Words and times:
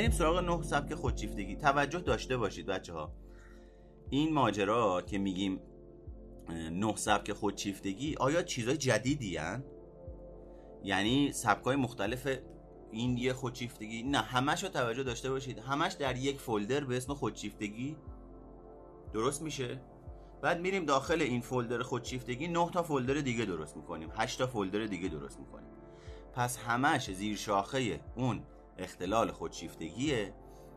بریم 0.00 0.10
سراغ 0.10 0.38
نه 0.38 0.62
سبک 0.62 0.94
خودشیفتگی. 0.94 1.56
توجه 1.56 1.98
داشته 1.98 2.36
باشید 2.36 2.66
بچه 2.66 2.92
ها 2.92 3.12
این 4.10 4.32
ماجرا 4.32 5.02
که 5.02 5.18
میگیم 5.18 5.60
نه 6.72 6.96
سبک 6.96 7.32
خودشیفتگی 7.32 8.16
آیا 8.20 8.42
چیزای 8.42 8.76
جدیدی 8.76 9.36
هن؟ 9.36 9.64
یعنی 10.84 11.32
سبکای 11.32 11.76
مختلف 11.76 12.28
این 12.90 13.16
یه 13.16 13.32
خودشیفتگی؟ 13.32 14.02
نه 14.02 14.18
همش 14.18 14.62
رو 14.62 14.68
توجه 14.68 15.02
داشته 15.02 15.30
باشید. 15.30 15.58
همش 15.58 15.92
در 15.92 16.16
یک 16.16 16.40
فولدر 16.40 16.84
به 16.84 16.96
اسم 16.96 17.14
خودشیفتگی. 17.14 17.96
درست 19.12 19.42
میشه؟ 19.42 19.80
بعد 20.42 20.60
میریم 20.60 20.84
داخل 20.84 21.22
این 21.22 21.40
فولدر 21.40 21.82
خودشیفتگی. 21.82 22.48
9 22.48 22.70
تا 22.70 22.82
فولدر 22.82 23.14
دیگه 23.14 23.44
درست 23.44 23.76
می‌کنیم. 23.76 24.08
8 24.16 24.38
تا 24.38 24.46
فولدر 24.46 24.86
دیگه 24.86 25.08
درست 25.08 25.40
می‌کنیم. 25.40 25.70
پس 26.32 26.58
همش 26.58 27.10
زیر 27.10 27.36
شاخه 27.36 28.00
اون 28.16 28.42
اختلال 28.80 29.32
خودشیفتگیه. 29.32 30.34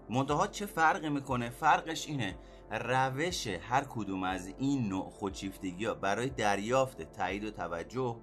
منتها 0.09 0.47
چه 0.47 0.65
فرقی 0.65 1.09
می‌کنه؟ 1.09 1.49
فرقش 1.49 2.07
اینه 2.07 2.35
روش 2.71 3.47
هر 3.47 3.83
کدوم 3.89 4.23
از 4.23 4.53
این 4.57 4.89
نوع 4.89 5.09
خودشیفتگی 5.09 5.85
ها 5.85 5.93
برای 5.93 6.29
دریافت 6.29 7.01
تایید 7.01 7.43
و 7.43 7.51
توجه 7.51 8.15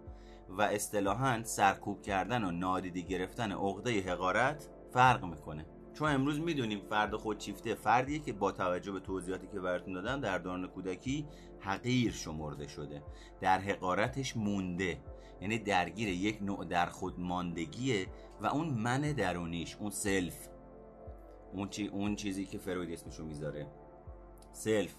و 0.49 0.63
اصطلاحا 0.63 1.43
سرکوب 1.45 2.03
کردن 2.03 2.45
و 2.45 2.51
نادیده 2.51 3.01
گرفتن 3.01 3.53
عقده 3.53 4.01
حقارت 4.01 4.69
فرق 4.93 5.25
می‌کنه. 5.25 5.67
چون 6.01 6.13
امروز 6.13 6.41
می‌دونیم 6.41 6.81
فرد 6.81 7.17
خودشیفته 7.17 7.75
فردیه 7.75 8.19
که 8.19 8.33
با 8.33 8.53
توجه 8.53 8.93
به 8.93 9.01
توضیحاتی 9.01 9.47
که 9.47 9.61
براتون 9.61 9.95
دادم 9.95 10.21
در 10.21 10.39
دوران 10.39 10.67
کودکی 10.67 11.27
حقیر 11.59 12.13
شمرده 12.13 12.69
شده. 12.69 13.03
در 13.41 13.59
حقارتش 13.59 14.37
مونده. 14.37 14.99
یعنی 15.41 15.59
درگیر 15.59 16.09
یک 16.09 16.43
نوع 16.43 16.65
در 16.65 16.87
خود 16.87 17.21
ماندگیه 17.21 18.07
و 18.41 18.47
اون 18.47 18.69
من 18.69 19.01
درونیش 19.01 19.77
اون 19.77 19.91
self. 19.91 20.49
اون, 21.53 21.69
چی، 21.69 21.87
اون 21.87 22.17
چیزی 22.17 22.47
که 22.47 22.59
فروید 22.59 22.93
اسمشو 22.93 23.25
می‌ذاره. 23.25 23.67
self. 24.53 24.95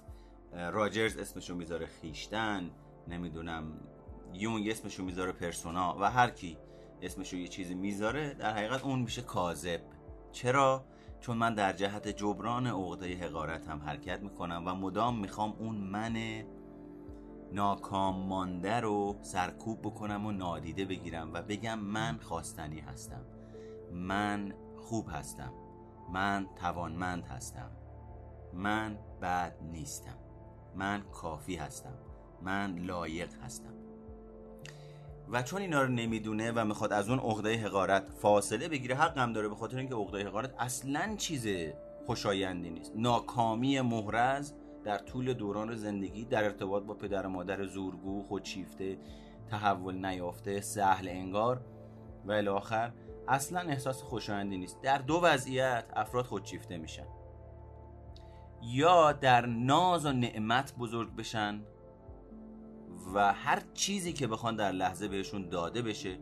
راجرز 0.52 1.18
اسمشو 1.18 1.56
می‌ذاره 1.56 1.86
خویشتن. 1.86 2.72
نمی‌دونم. 3.08 3.80
یونگ 4.34 4.70
اسمشو 4.70 5.04
می‌ذاره 5.04 5.32
پرسونا. 5.32 5.98
و 6.00 6.12
هر 6.12 6.30
کی 6.30 6.58
اسمشو 7.02 7.38
یه 7.38 7.48
چیزی 7.48 7.74
می‌ذاره 7.74 8.34
در 8.34 8.54
حقیقت 8.54 8.84
اون 8.84 9.00
میشه 9.00 9.22
کاذب. 9.22 9.82
چرا؟ 10.32 10.86
چون 11.22 11.38
من 11.38 11.54
در 11.54 11.74
جهت 11.74 12.08
جبران 12.08 12.68
عقده 12.68 13.16
حقارت 13.16 13.68
هم 13.68 13.80
حرکت 13.80 14.22
می‌کنم 14.22 14.64
و 14.66 14.76
مدام 14.76 15.20
می‌خوام 15.20 15.54
اون 15.60 15.76
من 15.76 16.44
ناکام 17.52 18.16
مانده 18.16 18.80
رو 18.80 19.16
سرکوب 19.22 19.82
بکنم 19.82 20.26
و 20.26 20.32
نادیده 20.32 20.86
بگیرم 20.86 21.34
و 21.34 21.42
بگم 21.42 21.80
من 21.80 22.18
خواستنی 22.18 22.80
هستم. 22.80 23.22
من 23.94 24.54
خوب 24.78 25.08
هستم. 25.12 25.54
من 26.14 26.48
توانمند 26.56 27.26
هستم. 27.26 27.72
من 28.54 28.98
بد 29.22 29.56
نیستم. 29.72 30.18
من 30.76 31.02
کافی 31.02 31.56
هستم. 31.56 31.98
من 32.42 32.80
لایق 32.80 33.44
هستم. 33.44 33.81
و 35.32 35.44
چون 35.44 35.62
اینا 35.62 35.82
رو 35.82 35.88
نمی‌دونه 35.88 36.52
و 36.52 36.66
می‌خواد 36.66 36.94
از 36.94 37.10
اون 37.10 37.20
عقده 37.20 37.56
حقارت 37.56 38.10
فاصله 38.10 38.68
بگیره 38.68 38.96
حقم 38.96 39.34
داره 39.34 39.50
به 39.50 39.56
خاطر 39.56 39.78
اینکه 39.78 39.96
عقده 39.96 40.28
حقارت 40.28 40.54
اصلا 40.60 41.16
چیز 41.16 41.48
خوشایندی 42.06 42.70
نیست. 42.70 42.92
ناکامی 42.96 43.82
محرز 43.82 44.54
در 44.84 44.98
طول 44.98 45.34
دوران 45.34 45.76
زندگی 45.76 46.26
در 46.26 46.44
ارتباط 46.44 46.84
با 46.84 46.94
پدر 46.94 47.26
و 47.26 47.30
مادر 47.30 47.66
زورگو 47.66 48.24
خودشیفته 48.24 48.98
تحول 49.50 50.06
نیافته 50.06 50.62
سهل 50.62 51.08
انگار 51.10 51.62
و 52.26 52.32
الاخر 52.32 52.92
اصلا 53.28 53.60
احساس 53.60 54.02
خوشایندی 54.02 54.58
نیست. 54.58 54.82
در 54.82 54.98
دو 54.98 55.20
وضعیت 55.24 55.86
افراد 55.96 56.26
خودشیفته 56.26 56.78
میشن. 56.78 57.06
یا 58.64 59.12
در 59.12 59.46
ناز 59.46 60.06
و 60.06 60.12
نعمت 60.12 60.74
بزرگ 60.80 61.16
بشن 61.16 61.62
و 63.14 63.34
هر 63.34 63.62
چیزی 63.74 64.14
که 64.14 64.28
بخوان 64.28 64.56
در 64.56 64.72
لحظه 64.72 65.08
بهشون 65.08 65.50
داده 65.50 65.82
بشه 65.82 66.20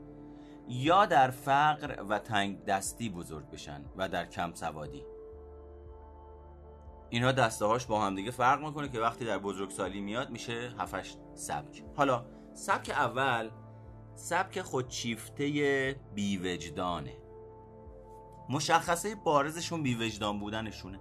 یا 0.68 1.06
در 1.06 1.30
فقر 1.32 2.04
و 2.10 2.20
تنگ 2.20 2.66
دستی 2.66 3.10
بزرگ 3.10 3.50
بشن 3.50 3.86
و 3.98 4.10
در 4.10 4.26
کم 4.26 4.54
سوادی. 4.54 5.04
اینها 7.10 7.32
دسته 7.32 7.66
هاش 7.66 7.86
با 7.86 8.02
هم 8.02 8.16
دیگه 8.16 8.32
فرق 8.32 8.66
می‌کنه 8.66 8.90
که 8.90 9.00
وقتی 9.00 9.26
در 9.26 9.38
بزرگسالی 9.38 10.02
میاد 10.02 10.30
میشه 10.30 10.74
هفش 10.78 11.16
سبک. 11.36 11.84
حالا 11.96 12.26
سبک 12.54 12.90
اول 12.90 13.50
سبک 14.16 14.62
خودشیفته 14.62 15.96
بیوجدانه. 16.16 17.14
مشخصه 18.50 19.16
بارزشون 19.16 19.84
بیوجدان 19.84 20.40
بودنشونه. 20.40 21.00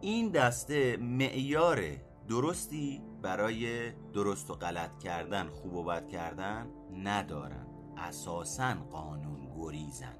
این 0.00 0.28
دسته 0.28 0.96
معیار 0.96 1.82
درستی 2.28 3.02
برای 3.26 3.90
درست 3.90 4.50
و 4.50 4.54
غلط 4.54 4.98
کردن 4.98 5.48
خوب 5.48 5.74
و 5.74 5.82
بد 5.82 6.08
کردن 6.08 6.66
ندارن 7.04 7.66
اساسا 7.96 8.74
قانون 8.74 9.48
گریزن 9.58 10.16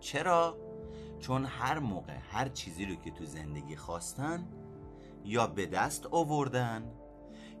چرا؟ 0.00 0.56
چون 1.20 1.44
هر 1.44 1.78
موقع 1.78 2.16
هر 2.30 2.48
چیزی 2.48 2.86
رو 2.86 2.94
که 2.94 3.10
تو 3.10 3.24
زندگی 3.24 3.76
خواستن 3.76 4.48
یا 5.24 5.46
به 5.46 5.66
دست 5.66 6.06
آوردن 6.06 6.92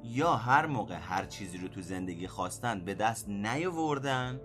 یا 0.04 0.36
هر 0.36 0.66
موقع 0.66 0.98
هر 0.98 1.26
چیزی 1.26 1.58
رو 1.58 1.68
تو 1.68 1.82
زندگی 1.82 2.26
خواستن 2.26 2.80
به 2.80 2.94
دست 2.94 3.28
نیاوردن 3.28 4.40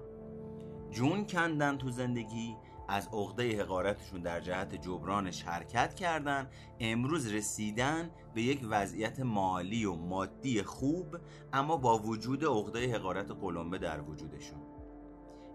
جون 0.92 1.26
کندن 1.26 1.78
تو 1.78 1.90
زندگی 1.90 2.56
از 2.92 3.10
عقده 3.14 3.62
حقارتشون 3.62 4.22
در 4.22 4.40
جهت 4.40 4.76
جبرانش 4.76 5.44
حرکت 5.44 5.94
کردن 5.94 6.50
امروز 6.80 7.34
رسیدن 7.34 8.10
به 8.34 8.42
یک 8.42 8.62
وضعیت 8.70 9.20
مالی 9.20 9.86
و 9.86 9.96
مادی 9.96 10.64
خوب 10.64 11.18
اما 11.54 11.78
با 11.78 11.98
وجود 11.98 12.46
عقده 12.46 12.96
حقارت 12.96 13.32
قلمبه 13.32 13.78
در 13.78 14.02
وجودشون. 14.02 14.62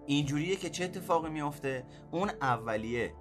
اینجوریه 0.07 0.57
که 0.57 0.71
چه 0.71 0.85
اتفاقی 0.85 1.31
میافته؟ 1.31 1.87
اون 2.11 2.31
اولیه. 2.41 3.15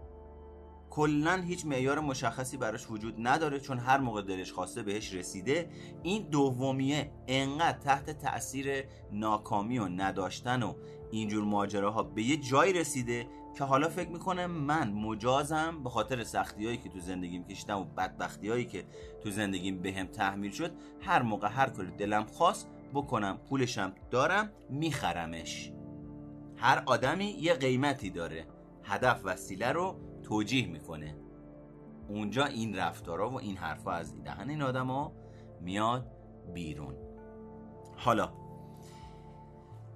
کلا 0.90 1.36
هیچ 1.36 1.66
معیار 1.66 2.00
مشخصی 2.00 2.58
براش 2.58 2.92
وجود 2.92 3.16
نداره 3.20 3.60
چون 3.60 3.78
هر 3.78 3.98
موقع 3.98 4.22
دلش 4.22 4.52
خواسته 4.52 4.84
بهش 4.84 5.14
رسیده. 5.14 5.70
این 6.04 6.30
دومیه 6.30 7.12
انقدر 7.28 7.78
تحت 7.78 8.10
تاثیر 8.10 8.84
ناکامی 9.12 9.80
و 9.80 9.88
نداشتن 9.88 10.64
و 10.64 10.74
اینجور 11.12 11.44
ماجراها 11.44 12.04
به 12.04 12.24
یه 12.24 12.38
جای 12.38 12.74
رسیده 12.74 13.28
که 13.56 13.64
حالا 13.64 13.90
فکر 13.90 14.10
می‌کنه 14.10 14.48
من 14.48 14.92
مجازم 14.92 15.84
به 15.84 15.90
خاطر 15.90 16.24
سختی 16.24 16.66
هایی 16.66 16.78
که 16.78 16.90
تو 16.90 17.00
زندگیم 17.00 17.44
کشیدم 17.44 17.80
و 17.80 17.84
بدبختی 17.84 18.50
هایی 18.50 18.66
که 18.66 18.86
تو 19.24 19.30
زندگیم 19.30 19.82
بهم 19.82 20.08
تحمیل 20.08 20.52
شد 20.52 20.72
هر 21.02 21.22
موقع 21.22 21.48
هر 21.48 21.70
کاری 21.70 21.92
دلم 21.92 22.24
خواست 22.24 22.70
بکنم 22.94 23.38
پولشم 23.50 23.94
دارم 24.12 24.52
میخرمش. 24.70 25.72
هر 26.58 26.84
آدمی 26.86 27.26
یه 27.26 27.54
قیمتی 27.54 28.10
داره 28.10 28.48
هدف 28.84 29.22
وسیله 29.24 29.72
رو 29.72 30.00
توجیه 30.24 30.68
می‌کنه. 30.68 31.16
اونجا 32.10 32.46
این 32.46 32.76
رفتارا 32.76 33.30
و 33.30 33.40
این 33.40 33.58
حرفا 33.58 33.92
از 33.92 34.24
دهن 34.24 34.50
این 34.50 34.62
آدما 34.62 35.12
میاد 35.62 36.12
بیرون. 36.54 36.96
حالا 37.96 38.45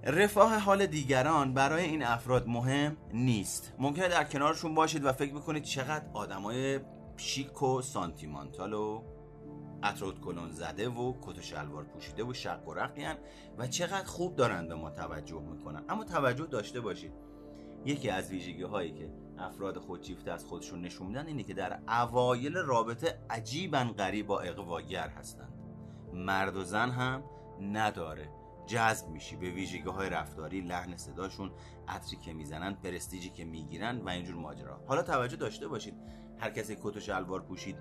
رفاه 0.04 0.58
حال 0.58 0.86
دیگران 0.86 1.54
برای 1.54 1.84
این 1.84 2.02
افراد 2.02 2.48
مهم 2.48 2.96
نیست. 3.12 3.72
ممکنه 3.78 4.08
در 4.08 4.24
کنارشون 4.24 4.74
باشید 4.74 5.04
و 5.04 5.12
فکر 5.12 5.34
می‌کنید 5.34 5.62
چقدر 5.62 6.04
آدمای 6.14 6.80
شیک 7.16 7.62
و 7.62 7.82
سانتیمانتال 7.82 8.72
و 8.72 9.02
اطرود 9.82 10.20
کلون 10.20 10.50
زده 10.50 10.88
و 10.88 11.14
کت 11.22 11.38
و 11.38 11.42
شلوار 11.42 11.84
پوشیده 11.84 12.24
و 12.24 12.34
شق 12.34 12.68
و 12.68 12.74
رقیان 12.74 13.16
و 13.58 13.66
چقدر 13.66 14.04
خوب 14.04 14.36
دارن 14.36 14.68
به 14.68 14.74
ما 14.74 14.90
توجه 14.90 15.40
می‌کنن. 15.40 15.84
اما 15.88 16.04
توجه 16.04 16.46
داشته 16.46 16.80
باشید. 16.80 17.12
یکی 17.84 18.10
از 18.10 18.30
ویژگی 18.30 18.62
هایی 18.62 18.92
که 18.92 19.12
افراد 19.38 19.78
خودشیفته 19.78 20.32
از 20.32 20.44
خودشون 20.44 20.80
نشون 20.80 21.06
میدن 21.06 21.26
اینه 21.26 21.42
که 21.42 21.54
در 21.54 21.78
اوایل 21.88 22.56
رابطه 22.56 23.18
عجیبا 23.30 23.84
غریب 23.98 24.26
با 24.26 24.40
اقواگر 24.40 25.08
هستند. 25.08 25.54
مرد 26.14 26.56
و 26.56 26.64
زن 26.64 26.90
هم 26.90 27.22
نداره. 27.60 28.39
جذب 28.70 29.08
میشی. 29.08 29.36
به 29.36 29.50
ویژگی 29.50 29.90
های 29.90 30.10
رفتاری 30.10 30.60
لحن 30.60 30.96
صداشون 30.96 31.50
عطری 31.88 32.16
که 32.16 32.32
می‌زنن 32.32 32.74
پرستیجی 32.74 33.30
که 33.30 33.44
می‌گیرن 33.44 34.00
و 34.00 34.08
اینجور 34.08 34.36
ماجرا. 34.36 34.80
حالا 34.86 35.02
توجه 35.02 35.36
داشته 35.36 35.68
باشید. 35.68 35.94
هر 36.38 36.50
کسی 36.50 36.76
کت 36.82 36.96
و 36.96 37.00
شلوار 37.00 37.42
پوشید 37.42 37.76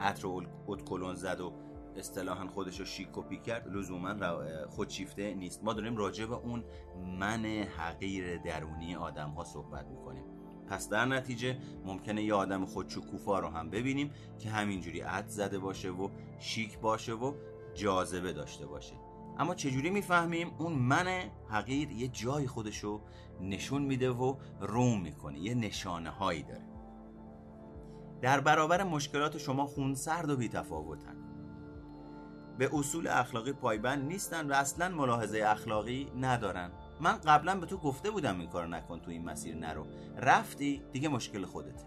عطر 0.00 0.26
و 0.26 0.42
کلون 0.88 1.14
زد 1.14 1.40
و 1.40 1.52
اصطلاحا 1.96 2.46
خودش 2.46 2.80
رو 2.80 2.86
شیک 2.86 3.18
و 3.18 3.22
پی 3.22 3.38
کرد 3.38 3.68
لزوما 3.68 4.14
خودشیفته 4.68 5.34
نیست. 5.34 5.64
ما 5.64 5.72
داریم 5.72 5.96
راجع 5.96 6.26
به 6.26 6.34
اون 6.34 6.64
من 7.18 7.44
حقیر 7.76 8.38
درونی 8.38 8.94
آدم 8.94 9.30
ها 9.30 9.44
صحبت 9.44 9.86
می‌کنیم. 9.86 10.24
پس 10.66 10.88
در 10.88 11.04
نتیجه 11.04 11.58
ممکنه 11.84 12.22
یه 12.22 12.34
آدم 12.34 12.66
خودشکوفا 12.66 13.38
رو 13.38 13.48
هم 13.48 13.70
ببینیم 13.70 14.10
که 14.38 14.50
همینجوری 14.50 15.00
عد 15.00 15.28
زده 15.28 15.58
باشه 15.58 15.90
و 15.90 16.08
شیک 16.38 16.78
باشه 16.78 17.12
و 17.12 17.34
جاذبه 17.74 18.32
داشته 18.32 18.66
باشه. 18.66 18.94
اما 19.38 19.54
چجوری 19.54 19.90
می‌فهمیم؟ 19.90 20.50
اون 20.58 20.72
من 20.72 21.30
حقیر 21.48 21.90
یه 21.90 22.08
جای 22.08 22.46
خودشو 22.46 23.00
نشون 23.40 23.82
میده 23.82 24.10
و 24.10 24.36
روم 24.60 25.00
می‌کنه 25.00 25.38
یه 25.38 25.54
نشانه 25.54 26.10
هایی 26.10 26.42
داره. 26.42 26.64
در 28.22 28.40
برابر 28.40 28.84
مشکلات 28.84 29.38
شما 29.38 29.66
خونسرد 29.66 30.30
و 30.30 30.36
بیتفاوتن. 30.36 31.16
به 32.58 32.70
اصول 32.72 33.06
اخلاقی 33.06 33.52
پایبند 33.52 34.08
نیستن 34.08 34.50
و 34.50 34.52
اصلا 34.52 34.88
ملاحظه 34.88 35.44
اخلاقی 35.46 36.12
ندارن. 36.20 36.70
من 37.00 37.12
قبلا 37.12 37.60
به 37.60 37.66
تو 37.66 37.76
گفته 37.76 38.10
بودم 38.10 38.40
این 38.40 38.50
کار 38.50 38.66
نکن 38.66 39.00
تو 39.00 39.10
این 39.10 39.24
مسیر 39.24 39.56
نرو. 39.56 39.86
رفتی 40.16 40.82
دیگه 40.92 41.08
مشکل 41.08 41.44
خودته. 41.44 41.84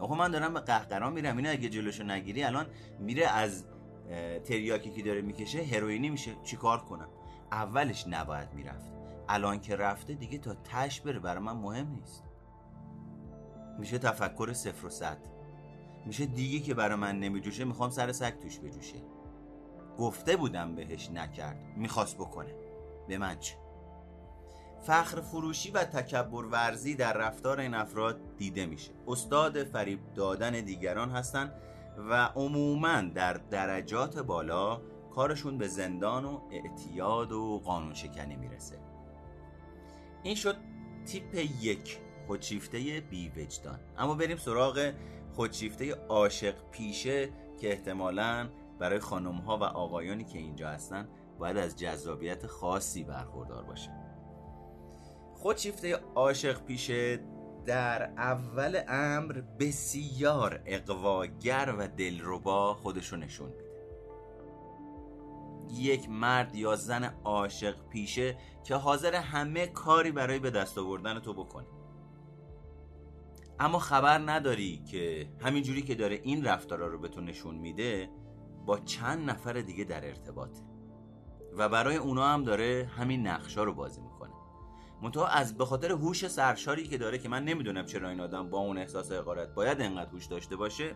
آقا 0.00 0.14
من 0.14 0.30
دارم 0.30 0.54
به 0.54 0.60
قهقرا 0.60 1.10
میرم. 1.10 1.36
اینو 1.36 1.50
اگه 1.50 1.68
جلوشو 1.68 2.04
نگیری 2.04 2.42
الان 2.42 2.66
میره 3.00 3.26
از 3.26 3.64
تریاکی 4.44 4.90
که 4.90 5.02
داره 5.02 5.20
می‌کشه 5.20 5.62
هروئینی 5.62 6.10
میشه. 6.10 6.30
چیکار 6.44 6.80
کنم؟ 6.84 7.08
اولش 7.52 8.06
نباید 8.06 8.54
می‌رفت. 8.54 8.92
الان 9.28 9.60
که 9.60 9.76
رفته 9.76 10.14
دیگه 10.14 10.38
تا 10.38 10.54
تش 10.54 11.00
بره 11.00 11.18
برای 11.18 11.42
من 11.42 11.56
مهم 11.56 11.94
نیست. 11.94 12.24
میشه 13.78 13.98
تفکر 13.98 14.52
صفر 14.52 14.86
و 14.86 14.90
صد. 14.90 15.18
میشه 16.06 16.26
دیگه 16.26 16.60
که 16.60 16.74
برای 16.74 16.96
من 16.96 17.20
نمیجوشه 17.20 17.64
می‌خوام 17.64 17.90
سر 17.90 18.12
سگ 18.12 18.38
توش 18.38 18.58
بجوشه. 18.58 18.98
گفته 19.98 20.36
بودم 20.36 20.74
بهش 20.74 21.10
نکرد. 21.10 21.60
می‌خواست 21.76 22.16
بکنه. 22.16 22.54
به 23.08 23.18
من 23.18 23.38
چه؟ 23.38 23.54
فخر 24.82 25.20
فروشی 25.20 25.70
و 25.70 25.84
تکبر 25.84 26.44
ورزی 26.44 26.94
در 26.94 27.12
رفتار 27.12 27.60
این 27.60 27.74
افراد 27.74 28.36
دیده 28.36 28.66
میشه. 28.66 28.90
استاد 29.06 29.64
فریب 29.64 30.00
دادن 30.14 30.50
دیگران 30.50 31.10
هستند 31.10 31.52
و 31.98 32.30
عموما 32.36 33.00
در 33.00 33.32
درجات 33.32 34.18
بالا 34.18 34.80
کارشون 35.14 35.58
به 35.58 35.68
زندان 35.68 36.24
و 36.24 36.40
اعتیاد 36.50 37.32
و 37.32 37.60
قانون 37.64 37.94
شکنی 37.94 38.36
می‌رسه. 38.36 38.78
این 40.22 40.34
شد 40.34 40.56
تیپ 41.06 41.34
یک 41.60 41.98
خودشیفته 42.26 42.78
بی 43.10 43.28
وجدان 43.28 43.80
اما 43.98 44.14
بریم 44.14 44.36
سراغ 44.36 44.92
خودشیفته 45.32 45.94
عاشق 45.94 46.54
پیشه 46.70 47.28
که 47.60 47.72
احتمالا 47.72 48.48
برای 48.78 48.98
خانم 48.98 49.34
ها 49.34 49.58
و 49.58 49.64
آقایانی 49.64 50.24
که 50.24 50.38
اینجا 50.38 50.68
هستن 50.68 51.08
باید 51.38 51.56
از 51.56 51.76
جذابیت 51.76 52.46
خاصی 52.46 53.04
برخوردار 53.04 53.64
باشه. 53.64 53.90
خودشیفته 55.34 55.96
عاشق 56.14 56.64
پیشه 56.64 57.20
در 57.68 58.02
اول 58.02 58.80
امر 58.88 59.42
بسیار 59.58 60.60
اقواگر 60.66 61.74
و 61.78 61.88
دلربا 61.88 62.74
خودشو 62.74 63.16
نشون 63.16 63.50
میده. 63.50 63.68
یک 65.82 66.10
مرد 66.10 66.54
یا 66.54 66.76
زن 66.76 67.04
عاشق 67.24 67.88
پیشه 67.88 68.36
که 68.64 68.74
حاضر 68.74 69.14
همه 69.14 69.66
کاری 69.66 70.10
برای 70.12 70.38
به 70.38 70.50
دست 70.50 70.78
آوردن 70.78 71.20
تو 71.20 71.34
بکنه. 71.34 71.66
اما 73.60 73.78
خبر 73.78 74.18
نداری 74.18 74.78
که 74.78 75.28
همینجوری 75.40 75.82
که 75.82 75.94
داره 75.94 76.20
این 76.22 76.44
رفتارا 76.44 76.86
رو 76.86 76.98
به 76.98 77.08
تو 77.08 77.20
نشون 77.20 77.54
میده 77.54 78.08
با 78.66 78.78
چند 78.78 79.30
نفر 79.30 79.52
دیگه 79.52 79.84
در 79.84 80.06
ارتباطه. 80.06 80.62
و 81.56 81.68
برای 81.68 81.96
اونا 81.96 82.28
هم 82.28 82.44
داره 82.44 82.90
همین 82.96 83.26
نقشا 83.26 83.64
رو 83.64 83.74
بازی 83.74 84.00
می‌کنه. 84.00 84.17
منتها 85.02 85.26
از 85.26 85.56
به 85.56 85.64
خاطر 85.64 85.92
هوش 85.92 86.28
سرشاری 86.28 86.88
که 86.88 86.98
داره 86.98 87.18
که 87.18 87.28
من 87.28 87.44
نمی‌دونم 87.44 87.86
چرا 87.86 88.08
این 88.08 88.20
آدم 88.20 88.50
با 88.50 88.58
اون 88.58 88.78
احساس 88.78 89.12
حقارت 89.12 89.54
باید 89.54 89.80
انقدر 89.80 90.10
هوش 90.10 90.26
داشته 90.26 90.56
باشه 90.56 90.94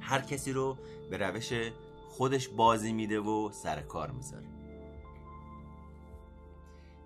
هر 0.00 0.20
کسی 0.20 0.52
رو 0.52 0.78
به 1.10 1.16
روش 1.16 1.52
خودش 2.08 2.48
بازی 2.48 2.92
میده 2.92 3.20
و 3.20 3.50
سر 3.52 3.80
کار 3.80 4.10
می‌ذاره. 4.10 4.48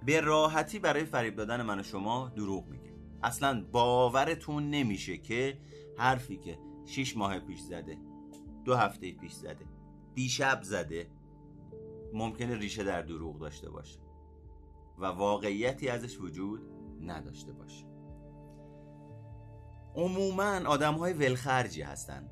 به 0.07 0.21
راحتی 0.21 0.79
برای 0.79 1.05
فریب 1.05 1.37
دادن 1.37 1.63
من 1.63 1.81
و 1.81 1.83
شما 1.83 2.33
دروغ 2.37 2.67
میگه. 2.67 2.95
اصلا 3.23 3.65
باورتون 3.73 4.71
نمیشه 4.71 5.19
که 5.19 5.59
حرفی 5.99 6.37
که 6.37 6.59
6 6.87 7.17
ماه 7.17 7.41
پیش 7.41 7.61
زده 7.61 7.99
دو 8.65 8.75
هفته 8.75 9.13
پیش 9.13 9.33
زده 9.33 9.67
دیشب 10.15 10.63
زده 10.63 11.11
ممکنه 12.13 12.55
ریشه 12.55 12.85
در 12.85 13.03
دروغ 13.03 13.39
داشته 13.39 13.71
باشه. 13.71 14.06
و 14.99 15.07
واقعیتی 15.07 15.89
ازش 15.89 16.21
وجود 16.21 16.61
نداشته 17.01 17.53
باشه. 17.53 17.87
عموما 19.95 20.61
آدم 20.67 20.95
های 20.95 21.13
ولخرجی 21.13 21.83
هستند. 21.83 22.31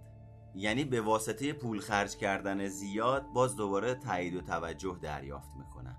یعنی 0.55 0.85
به 0.85 1.01
واسطه 1.01 1.53
پول 1.53 1.81
خرج 1.81 2.17
کردن 2.17 2.67
زیاد 2.69 3.27
باز 3.33 3.57
دوباره 3.57 3.95
تایید 3.95 4.35
و 4.35 4.41
توجه 4.41 4.99
دریافت 5.03 5.57
می‌کنن. 5.57 5.97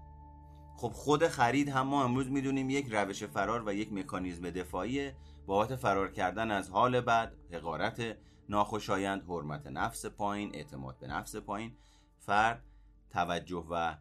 خب 0.78 0.90
خود 0.90 1.28
خرید 1.28 1.70
هم 1.70 1.88
ما 1.88 2.04
امروز 2.04 2.30
می‌دونیم 2.30 2.70
یک 2.70 2.88
روش 2.92 3.24
فرار 3.24 3.64
و 3.66 3.74
یک 3.74 3.94
مکانیزم 3.94 4.50
دفاعی 4.50 5.12
بابت 5.46 5.76
فرار 5.76 6.12
کردن 6.12 6.52
از 6.52 6.70
حال 6.70 7.02
بد 7.02 7.34
حقارت 7.52 8.18
ناخوشایند 8.50 9.24
حرمت 9.30 9.68
نفس 9.68 10.06
پایین 10.06 10.56
اعتماد 10.56 11.00
به 11.00 11.08
نفس 11.08 11.36
پایین 11.36 11.78
فرد 12.20 12.64
توجه 13.10 13.66
و 13.70 13.96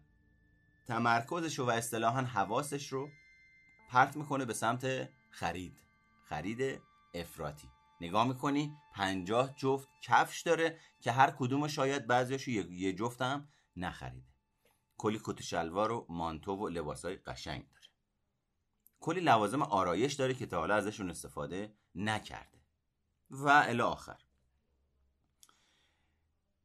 تمرکزش 0.87 1.59
و 1.59 1.71
اصطلاحا 1.71 2.23
حواسش 2.23 2.93
رو 2.93 3.11
پرت 3.89 4.17
می‌کنه 4.17 4.45
به 4.45 4.55
سمت 4.55 5.11
خرید 5.31 5.79
خرید 6.25 6.83
افراطی. 7.15 7.69
نگاه 8.01 8.29
می‌کنی 8.29 8.77
پنجاه 8.95 9.55
جفت 9.57 9.89
کفش 10.03 10.41
داره 10.41 10.79
که 11.01 11.13
هر 11.13 11.31
کدوم 11.31 11.69
شاید 11.69 12.07
بعضیاشو 12.07 12.51
یه 12.51 12.93
جفت 12.93 13.23
هم 13.23 13.49
نخریده. 13.77 14.35
کلی 14.97 15.21
کت 15.25 15.43
شلوار 15.43 15.93
و 15.93 16.07
مانتو 16.09 16.53
و 16.53 16.69
لباسای 16.69 17.17
قشنگ 17.17 17.69
داره. 17.69 17.87
کلی 19.01 19.21
لوازم 19.21 19.63
آرایش 19.63 20.13
داره 20.13 20.35
که 20.35 20.47
تا 20.47 20.59
حالا 20.59 20.75
ازشون 20.75 21.11
استفاده 21.11 21.75
نکرده. 21.95 22.59
و 23.31 23.49
الی 23.49 23.81
آخر. 23.81 24.24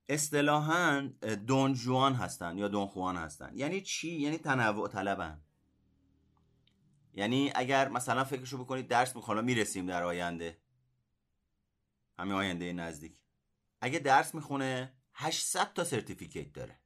اصطلاحا 0.09 1.09
دون 1.47 1.73
جوان 1.73 2.13
هستن 2.13 2.57
یا 2.57 2.67
دون 2.67 2.87
خوان 2.87 3.17
هستن. 3.17 3.51
یعنی 3.55 3.81
چی؟ 3.81 4.11
یعنی 4.11 4.37
تنوع 4.37 4.87
طلبن. 4.87 5.41
یعنی 7.13 7.51
اگر 7.55 7.89
مثلا 7.89 8.23
فکرشو 8.23 8.57
بکنید 8.57 8.87
درس 8.87 9.15
می‌خوایم 9.15 9.43
می‌رسیم 9.43 9.85
در 9.85 10.03
آینده. 10.03 10.57
همین 12.19 12.33
آینده 12.33 12.73
نزدیک. 12.73 13.13
اگه 13.81 13.99
درس 13.99 14.35
می‌خونه 14.35 14.93
800 15.13 15.73
تا 15.73 15.83
سرتیفیکیت 15.83 16.53
داره. 16.53 16.79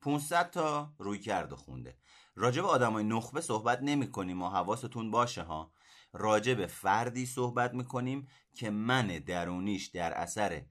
500 0.00 0.50
تا 0.50 0.94
روی 0.98 1.18
کرده 1.18 1.56
خونده. 1.56 1.98
راجب 2.34 2.64
آدمای 2.64 3.04
نخبه 3.04 3.40
صحبت 3.40 3.78
نمی 3.82 4.10
کنیم 4.10 4.42
و 4.42 4.48
حواستون 4.48 5.10
باشه 5.10 5.42
ها. 5.42 5.72
راجب 6.12 6.66
فردی 6.66 7.26
صحبت 7.26 7.74
می‌کنیم 7.74 8.28
که 8.54 8.70
من 8.70 9.06
درونیش 9.06 9.86
در 9.86 10.12
اثر 10.12 10.62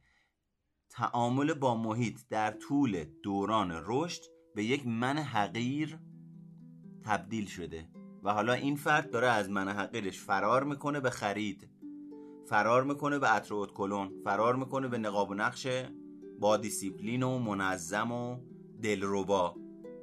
تعامل 0.90 1.54
با 1.54 1.76
محیط 1.76 2.20
در 2.30 2.52
طول 2.52 3.04
دوران 3.24 3.82
رشد 3.86 4.22
به 4.56 4.64
یک 4.64 4.88
من 4.88 5.18
حقیر 5.18 6.00
تبدیل 7.06 7.46
شده 7.46 7.90
و 8.24 8.34
حالا 8.34 8.54
این 8.54 8.76
فرد 8.76 9.10
داره 9.10 9.28
از 9.28 9.50
من 9.50 9.68
حقیرش 9.68 10.20
فرار 10.20 10.64
می‌کنه 10.64 11.00
به 11.00 11.10
خرید 11.10 11.70
فرار 12.46 12.84
می‌کنه 12.84 13.20
به 13.20 13.28
عطر 13.28 13.66
کلون 13.66 14.12
فرار 14.24 14.56
می‌کنه 14.56 14.88
به 14.88 14.98
نقاب 14.98 15.30
و 15.30 15.34
نقش 15.34 15.68
با 16.40 16.58
دیسیپلین 16.58 17.24
و 17.24 17.40
منظم 17.40 18.12
و 18.12 18.38
دلربا. 18.82 19.56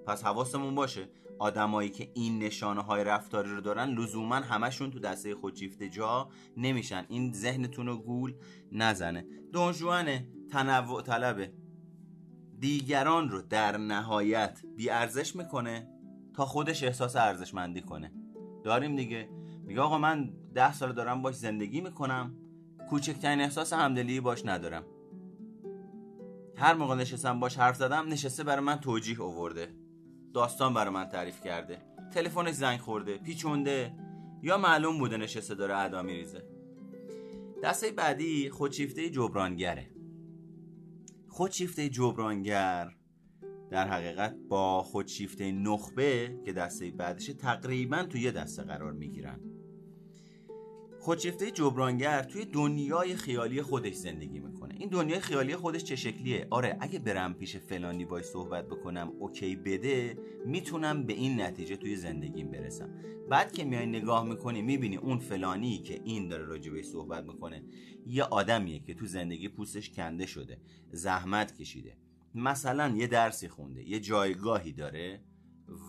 پس 0.06 0.24
حواسمون 0.24 0.74
باشه 0.74 1.08
آدمایی 1.38 1.90
که 1.90 2.10
این 2.14 2.50
nishane 2.50 2.62
های 2.62 3.04
رفتاری 3.04 3.50
رو 3.50 3.60
دارن 3.60 3.90
لزوما 3.90 4.34
همشون 4.34 4.90
تو 4.90 4.98
دسته 4.98 5.34
خودشیفته 5.34 5.88
جا 5.88 6.28
نمیشن. 6.56 7.06
این 7.08 7.32
ذهنتون 7.32 7.86
رو 7.86 7.96
گول 7.96 8.34
نزنه. 8.72 9.26
دونجوانه 9.52 10.28
تنوع 10.50 11.02
طلبه. 11.02 11.52
دیگران 12.58 13.28
رو 13.28 13.42
در 13.42 13.76
نهایت 13.76 14.60
بیارزش 14.76 15.36
می‌کنه 15.36 15.88
تا 16.34 16.44
خودش 16.44 16.82
احساس 16.82 17.16
ارزشمندی 17.16 17.80
کنه. 17.80 18.12
داریم 18.64 18.96
دیگه. 18.96 19.28
میگه 19.64 19.80
آقا 19.80 19.98
من 19.98 20.32
ده 20.54 20.72
سال 20.72 20.92
دارم 20.92 21.22
باش 21.22 21.34
زندگی 21.34 21.80
می‌کنم. 21.80 22.36
کوچکترین 22.90 23.40
احساس 23.40 23.72
همدلی 23.72 24.20
باش 24.20 24.46
ندارم. 24.46 24.84
هر 26.56 26.74
موقع 26.74 26.94
نشستم 26.94 27.40
باش 27.40 27.58
حرف 27.58 27.76
زدم 27.76 28.08
نشسته 28.08 28.44
برای 28.44 28.64
من 28.64 28.76
توجیه 28.76 29.20
اوورده 29.20 29.74
داستان 30.36 30.74
برای 30.74 30.94
من 30.94 31.08
تعریف 31.08 31.40
کرده. 31.40 31.78
تلفنش 32.10 32.54
زنگ 32.54 32.80
خورده 32.80 33.18
پیچونده. 33.18 33.92
یا 34.42 34.58
معلوم 34.58 34.98
بوده 34.98 35.16
نشسته 35.16 35.54
داره 35.54 35.76
ادا 35.78 36.02
میریزه. 36.02 36.42
دسته 37.62 37.90
بعدی 37.90 38.50
خودشیفته 38.50 39.10
جبرانگره. 39.10 39.90
خودشیفته 41.28 41.88
جبرانگر 41.88 42.90
در 43.70 43.88
حقیقت 43.88 44.36
با 44.48 44.82
خودشیفته 44.82 45.52
نخبه 45.52 46.40
که 46.44 46.52
دسته 46.52 46.90
بعدش 46.90 47.26
تقریبا 47.26 48.02
توی 48.02 48.20
یه 48.20 48.30
دسته 48.30 48.62
قرار 48.62 48.92
می‌گیرن. 48.92 49.40
خودشیفته 51.06 51.50
جبرانگر 51.50 52.22
توی 52.22 52.44
دنیای 52.44 53.16
خیالی 53.16 53.62
خودش 53.62 53.94
زندگی 53.94 54.38
می‌کنه. 54.38 54.74
این 54.78 54.88
دنیای 54.88 55.20
خیالی 55.20 55.56
خودش 55.56 55.84
چه 55.84 55.96
شکلیه؟ 55.96 56.46
آره 56.50 56.76
اگه 56.80 56.98
برم 56.98 57.34
پیش 57.34 57.56
فلانی 57.56 58.04
باش 58.04 58.24
صحبت 58.24 58.66
بکنم 58.66 59.12
اوکی 59.18 59.56
بده 59.56 60.18
می‌تونم 60.46 61.06
به 61.06 61.12
این 61.12 61.40
نتیجه 61.40 61.76
توی 61.76 61.96
زندگیم 61.96 62.50
برسم. 62.50 62.90
بعد 63.30 63.52
که 63.52 63.64
میای 63.64 63.86
نگاه 63.86 64.24
می‌کنی 64.24 64.62
می‌بینی 64.62 64.96
اون 64.96 65.18
فلانی 65.18 65.78
که 65.78 66.00
این 66.04 66.28
داره 66.28 66.44
راجبه 66.44 66.82
صحبت 66.82 67.24
می‌کنه 67.24 67.62
یه 68.06 68.22
آدمیه 68.22 68.78
که 68.78 68.94
تو 68.94 69.06
زندگی 69.06 69.48
پوستش 69.48 69.90
کنده 69.90 70.26
شده 70.26 70.60
زحمت 70.92 71.56
کشیده. 71.56 71.96
مثلا 72.34 72.96
یه 72.96 73.06
درسی 73.06 73.48
خونده 73.48 73.88
یه 73.88 74.00
جایگاهی 74.00 74.72
داره 74.72 75.20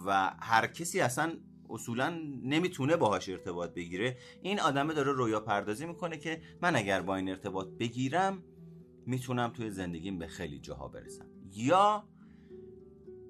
و 0.05 0.31
هر 0.39 0.67
کسی 0.67 0.99
اصلا 0.99 1.33
اصولا 1.69 2.09
نمی‌تونه 2.43 2.95
باهاش 2.95 3.29
ارتباط 3.29 3.73
بگیره. 3.73 4.17
این 4.41 4.59
آدمه 4.59 4.93
داره 4.93 5.11
رویا 5.11 5.39
پردازی 5.39 5.85
می‌کنه 5.85 6.17
که 6.17 6.41
من 6.61 6.75
اگر 6.75 7.01
با 7.01 7.15
این 7.15 7.29
ارتباط 7.29 7.67
بگیرم 7.67 8.43
می‌تونم 9.05 9.49
توی 9.49 9.69
زندگیم 9.69 10.19
به 10.19 10.27
خیلی 10.27 10.59
جاها 10.59 10.87
برسم. 10.87 11.25
یا 11.55 12.07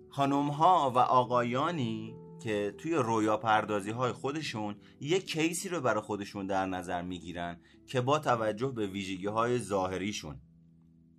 خانم 0.09 0.47
ها 0.47 0.91
و 0.95 0.97
آقایانی 0.97 2.15
که 2.43 2.75
توی 2.77 2.95
رویا 2.95 3.37
پردازی 3.37 3.91
های 3.91 4.11
خودشون 4.11 4.75
یک 5.01 5.31
کیسی 5.31 5.69
رو 5.69 5.81
برای 5.81 6.01
خودشون 6.01 6.47
در 6.47 6.65
نظر 6.65 7.01
می‌گیرن 7.01 7.59
که 7.87 8.01
با 8.01 8.19
توجه 8.19 8.67
به 8.67 8.87
ویژگی 8.87 9.27
های 9.27 9.59
ظاهریشون 9.59 10.41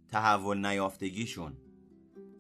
تحول 0.09 0.67
نیافتگیشون 0.67 1.57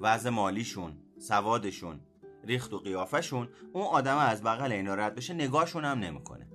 وضع 0.00 0.30
مالیشون 0.30 0.96
سوادشون 1.18 2.00
ریخت 2.44 2.72
و 2.72 2.78
قیافشون 2.78 3.48
اون 3.72 3.84
آدم 3.84 4.16
از 4.16 4.42
بغل 4.42 4.72
اینا 4.72 4.94
رد 4.94 5.14
بشه 5.14 5.34
نگاهشون 5.34 5.84
هم 5.84 5.98
نمی‌کنه. 5.98 6.48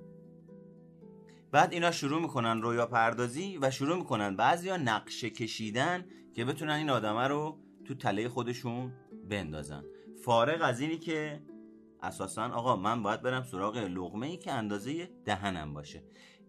بعد 1.52 1.72
اینا 1.72 1.90
شروع 1.90 2.20
می‌کنن 2.20 2.62
رویا 2.62 2.86
پردازی 2.86 3.58
و 3.62 3.70
شروع 3.70 3.96
می‌کنن 3.96 4.36
بعضیا 4.36 4.76
نقشه 4.76 5.30
کشیدن 5.30 6.04
که 6.34 6.44
بتونن 6.44 6.72
این 6.72 6.90
آدمه 6.90 7.28
رو 7.28 7.58
تو 7.84 7.94
تله 7.94 8.28
خودشون 8.28 8.92
بندازن. 9.30 9.84
فارغ 10.24 10.62
از 10.62 10.80
اینی 10.80 10.98
که 10.98 11.42
اساسا 12.02 12.44
آقا 12.44 12.76
من 12.76 13.02
باید 13.02 13.22
برم 13.22 13.42
سراغ 13.42 13.76
لغمه 13.76 14.26
ای 14.26 14.36
که 14.36 14.52
اندازه 14.52 15.10
دهنم 15.24 15.74
باشه. 15.74 16.02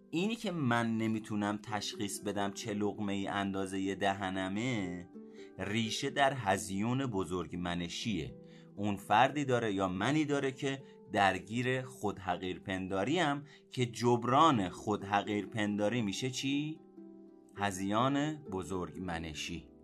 اینی 0.10 0.36
که 0.36 0.52
من 0.52 0.98
نمی‌تونم 0.98 1.60
تشخیص 1.64 2.20
بدم 2.20 2.52
چه 2.52 2.74
لغمه 2.74 3.14
ای 3.14 3.28
اندازه 3.28 3.96
دهنمه 3.96 5.10
ریشه 5.60 6.10
در 6.10 6.34
هزیون 6.34 7.06
بزرگ 7.06 7.56
منشیه. 7.56 8.36
اون 8.76 8.96
فردی 8.96 9.46
داره 9.46 9.74
یا 9.74 9.88
منی 9.88 10.26
داره 10.26 10.52
که 10.52 10.84
درگیر 11.12 11.82
خودحقیر 11.82 12.60
پنداری 12.60 13.20
هم 13.20 13.44
که 13.72 13.86
جبران 13.86 14.70
خودحقیر 14.70 15.46
پنداری 15.46 16.02
میشه 16.02 16.30
چی؟ 16.30 16.80
هزیان 17.58 18.36
بزرگ 18.36 19.00
منشی 19.00 19.75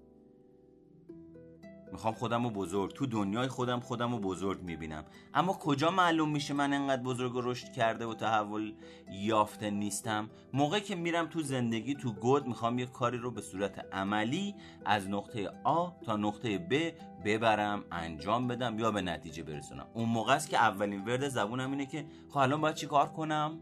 می‌خوام 1.92 2.14
خودم 2.14 2.44
رو 2.44 2.50
بزرگ 2.50 2.94
تو 2.94 3.06
دنیای 3.06 3.48
خودم 3.48 3.80
خودم 3.80 4.12
رو 4.12 4.20
بزرگ 4.20 4.62
می‌بینم. 4.62 5.06
اما 5.34 5.54
کجا 5.54 5.92
معلوم 5.92 6.32
میشه 6.32 6.54
من 6.54 6.74
انقدر 6.74 7.02
بزرگ 7.02 7.32
رشد 7.36 7.72
کرده 7.72 8.06
و 8.06 8.14
تحول 8.14 8.74
یافته 9.12 9.70
نیستم؟ 9.70 10.30
موقعی 10.54 10.82
که 10.82 10.96
میرم 10.96 11.28
تو 11.28 11.42
زندگی 11.42 11.96
تو 11.96 12.14
گود 12.14 12.48
می‌خوام 12.48 12.80
یه 12.80 12.86
کاری 12.86 13.18
رو 13.18 13.32
به 13.32 13.42
صورت 13.42 13.86
عملی 13.94 14.56
از 14.86 15.10
نقطه 15.10 15.50
آ 15.64 15.90
تا 16.06 16.18
نقطه 16.18 16.58
ب 16.58 16.92
ببرم 17.26 17.84
انجام 17.92 18.48
بدم 18.48 18.80
یا 18.80 18.92
به 18.92 19.02
نتیجه 19.02 19.44
برسونم. 19.44 19.88
اون 19.94 20.10
موقع 20.10 20.34
است 20.34 20.50
که 20.50 20.58
اولین 20.58 21.06
ورد 21.06 21.28
زبونم 21.28 21.72
اینه 21.72 21.86
که 21.86 22.06
خب 22.30 22.38
الان 22.38 22.62
باید 22.62 22.76
چی 22.76 22.88
کار 22.88 23.10
کنم؟ 23.10 23.60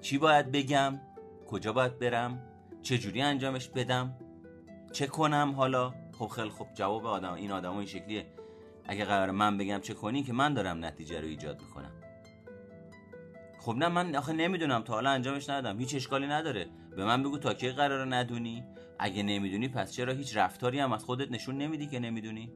چی 0.00 0.18
باید 0.18 0.52
بگم؟ 0.52 1.00
کجا 1.46 1.72
باید 1.72 1.98
برم؟ 1.98 2.42
چجوری 2.82 3.22
انجامش 3.22 3.68
بدم؟ 3.68 4.16
چه 4.92 5.06
کنم 5.06 5.52
حالا؟ 5.56 5.94
خب 6.22 6.28
خیلی 6.28 6.50
خب 6.50 6.66
جواب 6.74 7.06
آدم 7.06 7.32
این 7.32 7.52
آدم 7.52 7.76
این 7.76 7.86
شکلیه. 7.86 8.26
اگه 8.84 9.04
قرار 9.04 9.30
من 9.30 9.58
بگم 9.58 9.78
چه 9.78 9.94
کنی 9.94 10.22
که 10.22 10.32
من 10.32 10.54
دارم 10.54 10.84
نتیجه 10.84 11.20
رو 11.20 11.26
ایجاد 11.26 11.60
می‌کنم. 11.60 11.92
خب 13.60 13.72
نه 13.72 13.88
من 13.88 14.16
آخه 14.16 14.32
نمی‌دونم. 14.32 14.82
تا 14.82 14.92
حالا 14.92 15.10
انجامش 15.10 15.48
ندادم. 15.48 15.78
هیچ 15.78 15.94
اشکالی 15.94 16.26
نداره. 16.26 16.66
به 16.96 17.04
من 17.04 17.22
بگو 17.22 17.38
تا 17.38 17.54
کی 17.54 17.70
قرار 17.70 18.14
ندونی. 18.14 18.64
اگه 18.98 19.22
نمی‌دونی 19.22 19.68
پس 19.68 19.92
چرا 19.92 20.12
هیچ 20.12 20.36
رفتاری 20.36 20.78
هم 20.78 20.92
از 20.92 21.04
خودت 21.04 21.30
نشون 21.30 21.58
نمیدی 21.58 21.86
که 21.86 21.98
نمی‌دونی؟ 21.98 22.52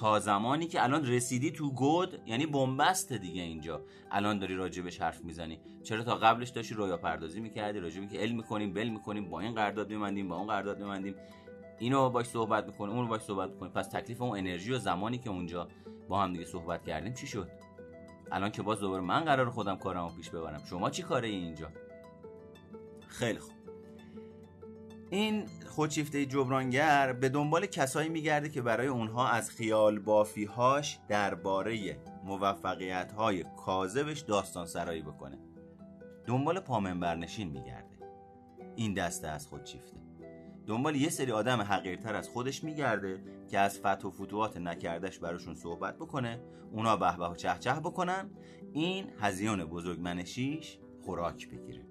تا 0.00 0.20
زمانی 0.20 0.66
که 0.66 0.82
الان 0.82 1.06
رسیدی 1.06 1.50
تو 1.50 1.72
گود 1.72 2.22
یعنی 2.26 2.46
بنبست 2.46 3.12
دیگه 3.12 3.42
اینجا. 3.42 3.84
الان 4.10 4.38
داری 4.38 4.54
راجبش 4.54 5.00
حرف 5.00 5.24
می‌زنی. 5.24 5.60
چرا 5.82 6.04
تا 6.04 6.14
قبلش 6.14 6.48
داشتی 6.48 6.74
رویا 6.74 6.96
پردازی 6.96 7.40
می‌کردی؟ 7.40 7.80
راجبی 7.80 8.06
که 8.06 8.18
علم 8.18 8.36
می‌کنیم 8.36 8.72
بل 8.72 8.88
می‌کنیم 8.88 9.30
با 9.30 9.40
این 9.40 9.54
قرارداد 9.54 9.90
میمندیم 9.90 10.28
با 10.28 10.36
اون 10.36 10.46
قرارداد 10.46 10.78
میمندیم. 10.78 11.14
اینو 11.78 12.10
باش 12.10 12.26
صحبت 12.26 12.66
می‌کنیم 12.66 12.92
اون 12.94 13.02
رو 13.02 13.08
باش 13.08 13.20
صحبت 13.20 13.50
می‌کنیم. 13.50 13.72
پس 13.72 13.88
تکلیف 13.88 14.22
اون 14.22 14.38
انرژی 14.38 14.72
و 14.72 14.78
زمانی 14.78 15.18
که 15.18 15.30
اونجا 15.30 15.68
با 16.08 16.22
هم 16.22 16.32
دیگه 16.32 16.44
صحبت 16.44 16.82
کردیم 16.82 17.14
چی 17.14 17.26
شد؟ 17.26 17.50
الان 18.32 18.50
که 18.50 18.62
باز 18.62 18.80
دوباره 18.80 19.02
من 19.02 19.24
قرار 19.24 19.50
خودم 19.50 19.76
کارمو 19.76 20.10
پیش 20.10 20.30
ببرم. 20.30 20.64
شما 20.64 20.90
چی 20.90 21.02
کاره 21.02 21.28
اینجا؟ 21.28 21.68
خیلی 23.08 23.38
خوب. 23.38 23.52
این 25.10 25.46
خودشیفته 25.66 26.26
جبرانگر 26.26 27.12
به 27.12 27.28
دنبال 27.28 27.66
کسایی 27.66 28.08
میگرده 28.08 28.48
که 28.48 28.62
برای 28.62 28.86
اونها 28.86 29.28
از 29.28 29.50
خیال 29.50 29.98
بافیهاش 29.98 30.98
درباره 31.08 31.96
موفقیت 32.24 33.12
های 33.12 33.44
کاذبش 33.56 34.20
داستان 34.20 34.66
سرایی 34.66 35.02
بکنه. 35.02 35.38
دنبال 36.26 36.60
پامنبرنشین 36.60 37.48
میگرده. 37.48 37.98
این 38.76 38.94
دسته 38.94 39.28
از 39.28 39.46
خودشیفته. 39.46 39.96
دنبال 40.68 40.96
یه 40.96 41.08
سری 41.08 41.32
آدم 41.32 41.60
حقیرتر 41.60 42.14
از 42.14 42.28
خودش 42.28 42.64
میگرده 42.64 43.22
که 43.50 43.58
از 43.58 43.78
فتح 43.78 44.08
و 44.08 44.10
فتوحات 44.10 44.56
نکردش 44.56 45.18
براشون 45.18 45.54
صحبت 45.54 45.96
بکنه 45.96 46.40
اونا 46.72 46.96
به 46.96 47.16
و 47.16 47.34
چهچه 47.34 47.72
بکنن 47.72 48.30
این 48.72 49.12
هزیان 49.20 49.64
بزرگ 49.64 50.00
منشیش 50.00 50.78
خوراک 51.04 51.48
بگیره. 51.50 51.86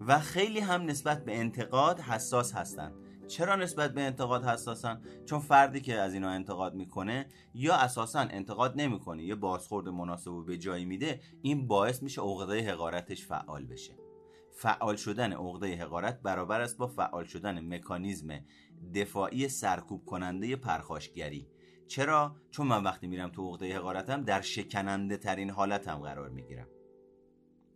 و 0.00 0.18
خیلی 0.18 0.60
هم 0.60 0.82
نسبت 0.82 1.24
به 1.24 1.38
انتقاد 1.38 2.00
حساس 2.00 2.54
هستن. 2.54 2.92
چرا 3.28 3.56
نسبت 3.56 3.94
به 3.94 4.00
انتقاد 4.00 4.44
حساسن؟ 4.44 5.02
چون 5.24 5.40
فردی 5.40 5.80
که 5.80 5.94
از 5.94 6.14
اینا 6.14 6.30
انتقاد 6.30 6.74
می‌کنه 6.74 7.26
یا 7.54 7.74
اساسا 7.74 8.20
انتقاد 8.20 8.80
نمی‌کنه 8.80 9.24
یه 9.24 9.34
بازخورد 9.34 9.88
مناسب 9.88 10.32
و 10.32 10.44
به 10.44 10.58
جایی 10.58 10.84
میده 10.84 11.20
این 11.42 11.66
باعث 11.66 12.02
میشه 12.02 12.22
عقده 12.22 12.72
حقارتش 12.72 13.26
فعال 13.26 13.66
بشه. 13.66 14.11
فعال 14.52 14.96
شدن 14.96 15.32
عقده 15.32 15.76
حقارت 15.76 16.22
برابر 16.22 16.60
است 16.60 16.78
با 16.78 16.86
فعال 16.86 17.24
شدن 17.24 17.74
مکانیزم 17.74 18.40
دفاعی 18.94 19.48
سرکوب 19.48 20.04
کننده 20.04 20.56
پرخاشگری. 20.56 21.48
چرا؟ 21.86 22.36
چون 22.50 22.66
من 22.66 22.82
وقتی 22.84 23.06
میرم 23.06 23.30
تو 23.30 23.50
عقده 23.50 23.76
حقارتم 23.76 24.22
در 24.22 24.40
شکننده 24.40 25.16
ترین 25.16 25.50
حالتم 25.50 25.94
قرار 25.94 26.28
می‌گیرم. 26.28 26.68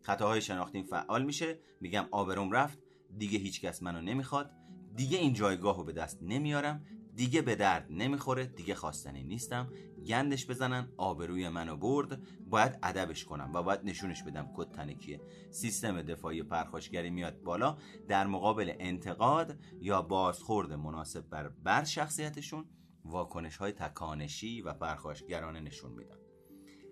خطاهای 0.00 0.40
شناختیم 0.40 0.84
فعال 0.84 1.24
میشه 1.24 1.58
میگم 1.80 2.06
آبروم 2.10 2.52
رفت 2.52 2.78
دیگه 3.18 3.38
هیچکس 3.38 3.82
منو 3.82 4.00
نمی‌خواد 4.00 4.50
دیگه 4.94 5.18
این 5.18 5.32
جایگاه 5.32 5.86
به 5.86 5.92
دست 5.92 6.22
نمیارم 6.22 6.84
دیگه 7.16 7.42
به 7.42 7.54
درد 7.54 7.86
نمی‌خوره 7.90 8.46
دیگه 8.46 8.74
خواستنی 8.74 9.22
نیستم. 9.22 9.72
گندش 10.06 10.46
بزنن 10.46 10.88
آبروی 10.96 11.48
منو 11.48 11.76
برد. 11.76 12.20
باید 12.46 12.78
ادبش 12.82 13.24
کنم 13.24 13.50
و 13.54 13.62
باید 13.62 13.80
نشونش 13.84 14.22
بدم 14.22 14.50
کد 14.56 14.70
تنکیه 14.70 15.20
سیستم 15.50 16.02
دفاعی 16.02 16.42
پرخاشگری 16.42 17.10
میاد 17.10 17.42
بالا. 17.42 17.76
در 18.08 18.26
مقابل 18.26 18.72
انتقاد 18.78 19.58
یا 19.80 20.02
بازخورد 20.02 20.72
مناسب 20.72 21.28
بر 21.28 21.48
بر 21.48 21.84
شخصیتشون 21.84 22.64
واکنش 23.04 23.56
های 23.56 23.72
تکانشی 23.72 24.62
و 24.62 24.72
پرخاشگرانه 24.72 25.60
نشون 25.60 25.92
میدن 25.92 26.16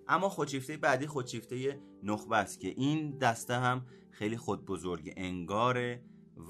اما 0.08 0.28
خودشیفته 0.28 0.76
بعدی 0.76 1.06
خودشیفته 1.06 1.80
نخبه 2.02 2.36
است 2.36 2.60
که 2.60 2.68
این 2.68 3.18
دسته 3.18 3.54
هم 3.54 3.86
خیلی 4.10 4.36
خود 4.36 4.64
بزرگ 4.64 5.12
انگاره 5.16 6.04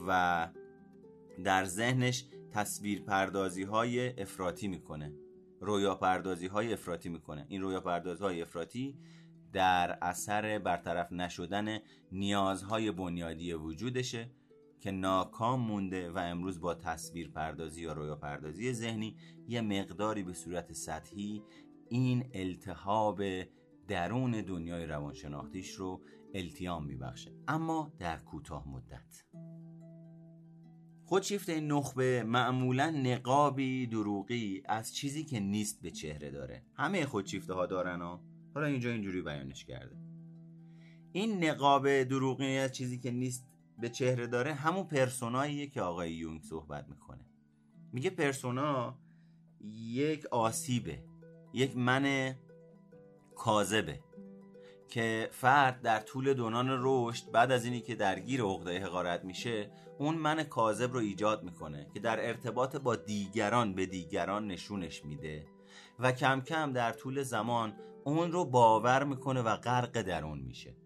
و 0.09 0.49
در 1.45 1.65
ذهنش 1.65 2.25
تصویر 2.55 3.03
پردازی 3.03 3.63
های 3.63 4.21
افراطی 4.23 4.69
می‌کنه. 4.69 5.13
رویا 5.61 5.95
پردازی 5.95 6.47
های 6.47 6.73
افراطی 6.73 7.09
می‌کنه. 7.09 7.47
این 7.49 7.63
رویا 7.63 7.81
پردازی 7.81 8.25
های 8.25 8.43
افراطی 8.43 8.99
در 9.53 9.99
اثر 10.03 10.59
برطرف 10.59 11.13
نشدن 11.13 11.79
نیازهای 12.13 12.91
بنیادی 12.91 13.53
وجودشه 13.53 14.31
که 14.81 14.91
ناکام 14.91 15.61
مونده 15.61 16.11
و 16.11 16.19
امروز 16.19 16.61
با 16.61 16.75
تصویر 16.75 17.31
پردازی 17.31 17.83
یا 17.83 17.93
رویا 17.93 18.17
پردازی 18.17 18.73
ذهنی 18.73 19.17
یه 19.49 19.61
مقداری 19.61 20.23
به 20.23 20.33
صورت 20.33 20.73
سطحی 20.73 21.43
این 21.89 22.31
التهاب 22.35 23.23
درون 23.89 24.31
دنیای 24.31 24.87
روانشناختیش 24.87 25.71
رو 25.71 26.03
التیام 26.35 26.87
میبخشه. 26.87 27.33
اما 27.49 27.93
در 27.99 28.17
کوتاه 28.17 28.69
مدت. 28.69 29.25
خودشیفته 31.07 31.61
نخبه 31.61 32.23
معمولا 32.23 32.91
نقابی 32.91 33.87
دروغی 33.87 34.63
از 34.65 34.95
چیزی 34.95 35.25
که 35.25 35.41
نیست 35.41 35.83
به 35.83 35.91
چهره 35.91 36.31
داره. 36.31 36.63
همه 36.75 37.07
خودشیفته 37.07 37.55
ها 37.55 37.67
دارن 37.67 38.03
ها. 38.03 38.21
حالا 38.55 38.67
اینجا 38.67 38.91
اینجوری 38.91 39.23
بیانش 39.23 39.65
کرده. 39.65 39.97
این 41.13 41.45
نقاب 41.45 42.03
دروغی 42.03 42.69
چیزی 42.69 42.99
که 42.99 43.11
نیست 43.11 43.47
به 43.79 43.89
چهره 43.89 44.27
داره 44.27 44.55
همون 44.55 44.85
پرسوناییه 44.85 45.67
که 45.67 45.81
آقای 45.81 46.13
یونگ 46.13 46.43
صحبت 46.43 46.89
می‌کنه. 46.89 47.25
میگه 47.93 48.11
پرسونا 48.11 48.99
یک 49.75 50.27
آسیبه 50.27 51.05
یک 51.53 51.77
من 51.77 52.35
کاذبه. 53.35 54.01
که 54.89 55.29
فرد 55.33 55.83
در 55.83 56.01
طول 56.01 56.35
دوران 56.35 56.69
رشد 56.71 57.31
بعد 57.33 57.53
از 57.53 57.65
اینی 57.65 57.81
که 57.81 57.95
درگیر 57.95 58.43
عقده 58.43 58.79
حقارت 58.79 59.25
میشه 59.25 59.71
اون 59.99 60.15
من 60.15 60.43
کاذب 60.43 60.93
رو 60.93 60.99
ایجاد 60.99 61.43
می‌کنه 61.43 61.87
که 61.95 62.01
در 62.01 62.29
ارتباط 62.29 62.77
با 62.77 62.97
دیگران 62.97 63.75
به 63.75 63.87
دیگران 63.87 64.47
نشونش 64.47 65.05
میده 65.05 65.47
و 65.99 66.13
کم 66.13 66.41
کم 66.41 66.73
در 66.73 66.93
طول 66.93 67.23
زمان 67.23 67.77
اون 68.05 68.33
رو 68.33 68.45
باور 68.45 69.05
می‌کنه 69.05 69.43
و 69.43 69.57
غرق 69.57 70.03
در 70.03 70.25
اون 70.25 70.39
میشه 70.39 70.77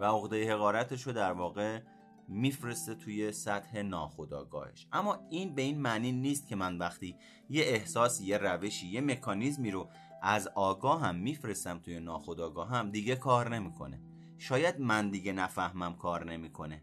و 0.00 0.04
عقده 0.04 0.52
حقارتش 0.52 1.02
رو 1.02 1.12
در 1.12 1.32
واقع 1.32 1.80
میفرسته 2.28 2.94
توی 2.94 3.32
سطح 3.32 3.82
ناخودآگاهش. 3.82 4.86
اما 4.92 5.26
این 5.30 5.54
به 5.54 5.62
این 5.62 5.80
معنی 5.80 6.12
نیست 6.12 6.48
که 6.48 6.56
من 6.56 6.78
وقتی 6.78 7.16
یه 7.50 7.64
احساس 7.64 8.20
یه 8.20 8.38
روشی 8.38 8.86
یه 8.86 9.00
مکانیزمی 9.00 9.70
رو 9.70 9.88
از 10.22 10.48
آگاه 10.48 11.00
هم 11.00 11.16
میفرستم 11.16 11.78
توی 11.78 12.00
ناخودآگاه 12.00 12.68
هم. 12.68 12.90
دیگه 12.90 13.16
کار 13.16 13.54
نمی‌کنه. 13.54 14.02
شاید 14.38 14.80
من 14.80 15.10
دیگه 15.10 15.32
نفهمم 15.32 15.96
کار 15.96 16.30
نمی‌کنه. 16.30 16.82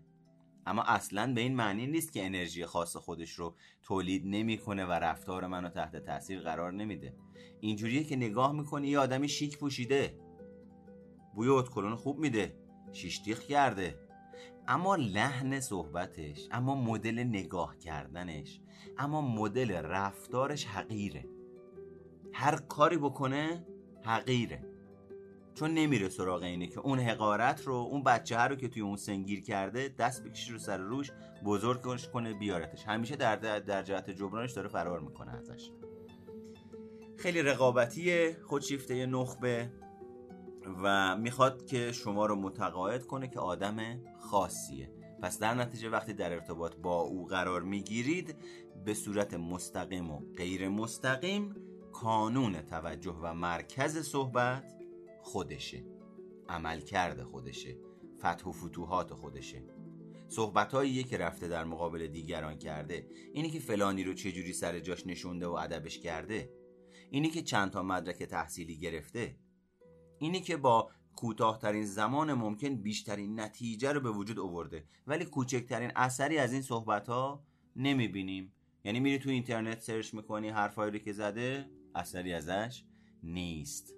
اما 0.66 0.82
اصلا 0.82 1.34
به 1.34 1.42
این 1.42 1.56
معنی 1.56 1.88
نیست 1.88 2.14
که 2.14 2.26
انرژی 2.26 2.66
خاص 2.66 2.96
خودش 2.96 3.32
رو 3.32 3.56
تولید 3.82 4.24
نمی‌کنه 4.26 4.86
و 4.86 4.92
رفتار 4.92 5.48
منو 5.48 5.70
تحت 5.70 5.96
تاثیر 5.96 6.40
قرار 6.40 6.74
نمیده. 6.74 7.16
اینجوریه 7.60 8.04
که 8.04 8.16
نگاه 8.16 8.52
می‌کنی 8.52 8.88
یه 8.88 9.00
آدمی 9.00 9.30
شیک 9.30 9.58
پوشیده. 9.58 10.20
بوی 11.36 11.50
اتکلون 11.50 11.96
خوب 11.96 12.20
میده. 12.20 12.58
شیشتیخ 12.92 13.42
کرده. 13.42 14.00
اما 14.68 14.96
لحن 14.96 15.60
صحبتش 15.60 16.48
اما 16.52 16.76
مدل 16.76 17.20
نگاه 17.20 17.78
کردنش 17.78 18.62
اما 18.98 19.22
مدل 19.22 19.72
رفتارش 19.72 20.66
حقیره. 20.66 21.26
هر 22.34 22.56
کاری 22.56 22.98
بکنه 22.98 23.66
حقیره. 24.04 24.66
چون 25.54 25.74
نمیره 25.74 26.10
سراغ 26.10 26.44
اینه 26.44 26.68
که 26.68 26.80
اون 26.80 27.00
حقارت 27.00 27.62
رو 27.62 27.74
اون 27.74 28.04
بچه 28.04 28.38
رو 28.38 28.56
که 28.56 28.68
توی 28.68 28.82
اون 28.82 28.98
سنگیر 28.98 29.42
کرده 29.42 29.96
دست 30.00 30.24
بکشه 30.24 30.54
رو 30.54 30.60
سر 30.60 30.78
روش 30.78 31.12
بزرگ 31.46 31.82
کنه 32.14 32.34
بیارتش. 32.34 32.84
همیشه 32.84 33.16
در, 33.16 33.36
در 33.60 33.84
جهت 33.84 34.10
جبرانش 34.10 34.52
داره 34.52 34.70
فرار 34.70 35.00
می‌کنه 35.00 35.32
ازش. 35.32 35.72
خیلی 37.18 37.42
رقابتی 37.42 38.34
خودشیفته 38.34 39.06
نخبه 39.06 39.72
و 40.84 41.18
می‌خواد 41.18 41.66
که 41.66 41.92
شما 41.92 42.26
رو 42.26 42.36
متقاعد 42.36 43.06
کنه 43.06 43.28
که 43.28 43.40
آدم 43.40 43.78
خاصیه. 44.20 44.92
پس 45.22 45.40
در 45.40 45.54
نتیجه 45.54 45.90
وقتی 45.90 46.14
در 46.14 46.34
ارتباط 46.34 46.76
با 46.76 47.02
او 47.02 47.26
قرار 47.26 47.62
می‌گیرید 47.62 48.36
به 48.86 48.94
صورت 48.94 49.34
مستقیم 49.34 50.12
و 50.12 50.22
غیر 50.38 50.70
مستقیم 50.70 51.56
کانون 52.02 52.62
توجه 52.62 53.16
و 53.22 53.34
مرکز 53.34 53.98
صحبت 53.98 54.74
خودشه. 55.22 55.84
عمل 56.50 56.80
کرده 56.80 57.24
خودشه. 57.24 57.78
فتح 58.20 58.46
و 58.46 58.52
فتوحات 58.52 59.14
خودشه. 59.14 59.64
صحبت 60.28 60.72
که 61.10 61.18
رفته 61.18 61.48
در 61.48 61.64
مقابل 61.64 62.08
دیگران 62.08 62.58
کرده 62.58 63.08
اینی 63.34 63.50
که 63.50 63.60
فلانی 63.60 64.04
رو 64.04 64.14
چجوری 64.14 64.54
سر 64.54 64.80
جاش 64.80 65.08
نشونده 65.08 65.48
و 65.48 65.52
ادبش 65.52 66.00
کرده 66.00 66.54
اینی 67.12 67.30
که 67.30 67.42
چند 67.42 67.72
تا 67.72 67.84
مدرک 67.84 68.24
تحصیلی 68.24 68.78
گرفته 68.78 69.36
اینی 70.20 70.42
که 70.42 70.58
با 70.58 70.92
کوتاهترین 71.16 71.86
زمان 71.86 72.34
ممکن 72.34 72.76
بیشترین 72.76 73.40
نتیجه 73.40 73.92
رو 73.92 74.00
به 74.00 74.12
وجود 74.12 74.40
آورده. 74.40 74.84
ولی 75.08 75.26
کوچکترین 75.26 75.92
اثری 75.96 76.38
از 76.38 76.54
این 76.54 76.62
صحبت 76.62 77.10
ها 77.10 77.44
نمی‌بینیم. 77.76 78.54
یعنی 78.84 79.00
میری 79.00 79.20
تو 79.20 79.30
اینترنت 79.30 79.82
سرچ 79.82 80.14
می‌کنی 80.14 80.50
حرفایی 80.50 80.92
رو 80.92 80.98
که 80.98 81.14
زده 81.14 81.79
اثری 81.96 82.34
ازش 82.34 82.84
نیست. 83.24 83.96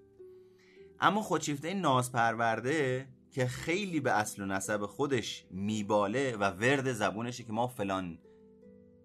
اما 0.99 1.21
خودشیفته 1.21 1.73
ناز 1.73 2.11
پرورده 2.11 3.07
که 3.31 3.45
خیلی 3.45 3.99
به 3.99 4.11
اصل 4.11 4.41
و 4.41 4.45
نسب 4.45 4.85
خودش 4.85 5.45
میباله 5.51 6.35
و 6.35 6.43
ورد 6.43 6.93
زبونشه 6.93 7.43
که 7.43 7.51
ما 7.53 7.67
فلان 7.67 8.19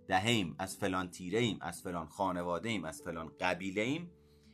دهیم 0.09 0.55
از 0.59 0.77
فلان 0.77 1.11
تیره 1.11 1.39
ایم 1.39 1.59
از 1.61 1.83
فلان 1.83 2.07
خانواده 2.07 2.69
ایم 2.69 2.85
از 2.85 3.03
فلان 3.03 3.33
قبیله 3.41 3.83
ایم 3.83 4.11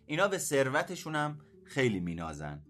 اینا 0.06 0.28
به 0.28 0.38
ثروتشون 0.38 1.14
هم 1.14 1.38
خیلی 1.64 2.00
مینازن 2.00 2.62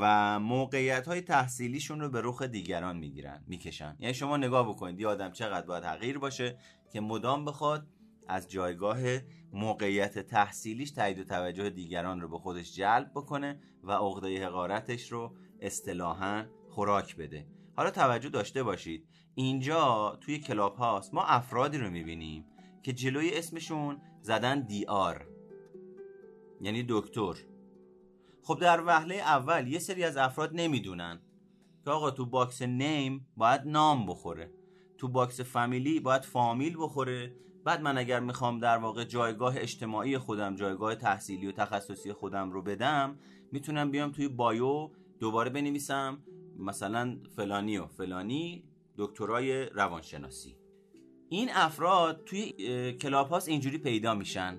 و 0.00 0.40
موقعیت 0.40 1.08
های 1.08 1.20
تحصیلیشون 1.20 2.00
رو 2.00 2.08
به 2.08 2.20
رخ 2.24 2.42
دیگران 2.42 2.96
می‌گیرن 2.96 3.44
می‌کشن. 3.46 3.96
یعنی 3.98 4.14
شما 4.14 4.36
نگاه 4.36 4.68
بکنید 4.68 5.00
یه 5.00 5.06
آدم 5.06 5.32
چقدر 5.32 5.66
باید 5.66 5.84
حقیر 5.84 6.18
باشه 6.18 6.58
که 6.92 7.00
مدام 7.00 7.44
بخواد 7.44 7.86
از 8.28 8.50
جایگاه 8.50 8.98
موقعیت 9.52 10.18
تحصیلیش 10.18 10.90
تایید 10.90 11.18
و 11.18 11.24
توجه 11.24 11.70
دیگران 11.70 12.20
رو 12.20 12.28
به 12.28 12.38
خودش 12.38 12.74
جلب 12.74 13.10
بکنه 13.14 13.60
و 13.82 13.92
عقده 13.92 14.46
حقارتش 14.46 15.12
رو 15.12 15.36
اصطلاحا 15.60 16.44
خوراک 16.68 17.16
بده. 17.16 17.46
حالا 17.76 17.90
توجه 17.90 18.28
داشته 18.28 18.62
باشید. 18.62 19.08
اینجا 19.34 20.18
توی 20.20 20.38
کلاب 20.38 20.76
هاست 20.76 21.14
ما 21.14 21.24
افرادی 21.24 21.78
رو 21.78 21.90
می‌بینیم 21.90 22.44
که 22.82 22.92
جلوی 22.92 23.30
اسمشون 23.34 24.00
زدن 24.20 24.60
DR 24.60 25.26
یعنی 26.60 26.84
دکتر. 26.88 27.34
خب 28.42 28.58
در 28.60 28.84
وهله 28.86 29.14
اول 29.14 29.68
یه 29.68 29.78
سری 29.78 30.04
از 30.04 30.16
افراد 30.16 30.50
نمی‌دونن 30.54 31.20
که 31.84 31.90
آقا 31.90 32.10
تو 32.10 32.26
box 32.26 32.62
name 32.62 33.26
باید 33.36 33.60
نام 33.64 34.06
بخوره. 34.06 34.52
تو 34.98 35.08
box 35.08 35.40
فامیلی 35.40 36.00
باید 36.00 36.22
فامیل 36.22 36.76
بخوره. 36.78 37.36
بعد 37.64 37.80
من 37.80 37.98
اگر 37.98 38.20
می‌خوام 38.20 38.58
در 38.58 38.78
واقع 38.78 39.04
جایگاه 39.04 39.54
اجتماعی 39.58 40.18
خودم 40.18 40.56
جایگاه 40.56 40.94
تحصیلی 40.94 41.46
و 41.46 41.52
تخصصی 41.52 42.12
خودم 42.12 42.50
رو 42.50 42.62
بدم 42.62 43.18
می‌تونم 43.52 43.90
بیام 43.90 44.12
توی 44.12 44.28
bio 44.28 44.90
دوباره 45.20 45.50
بنویسم 45.50 46.18
مثلا 46.58 47.16
فلانی 47.36 47.78
و 47.78 47.86
فلانی 47.86 48.64
دکترای 48.98 49.66
روانشناسی. 49.66 50.56
این 51.28 51.50
افراد 51.52 52.24
توی 52.24 52.52
کلاپ 52.92 53.32
اینجوری 53.46 53.78
پیدا 53.78 54.14
میشن. 54.14 54.58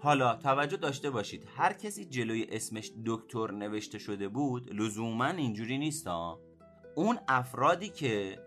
حالا 0.00 0.36
توجه 0.36 0.76
داشته 0.76 1.10
باشید 1.10 1.48
هر 1.56 1.72
کسی 1.72 2.04
جلوی 2.04 2.46
اسمش 2.50 2.92
دکتر 3.06 3.50
نوشته 3.50 3.98
شده 3.98 4.28
بود 4.28 4.72
لزوما 4.72 5.26
اینجوری 5.26 5.78
نیست 5.78 6.06
ها. 6.06 6.40
اون 6.94 7.18
افرادی 7.28 7.88
که 7.88 8.38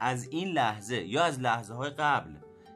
از 0.00 0.28
این 0.28 0.48
لحظه 0.48 1.04
یا 1.06 1.22
از 1.24 1.40
لحظه 1.40 1.74
های 1.74 1.90
قبل 1.90 2.30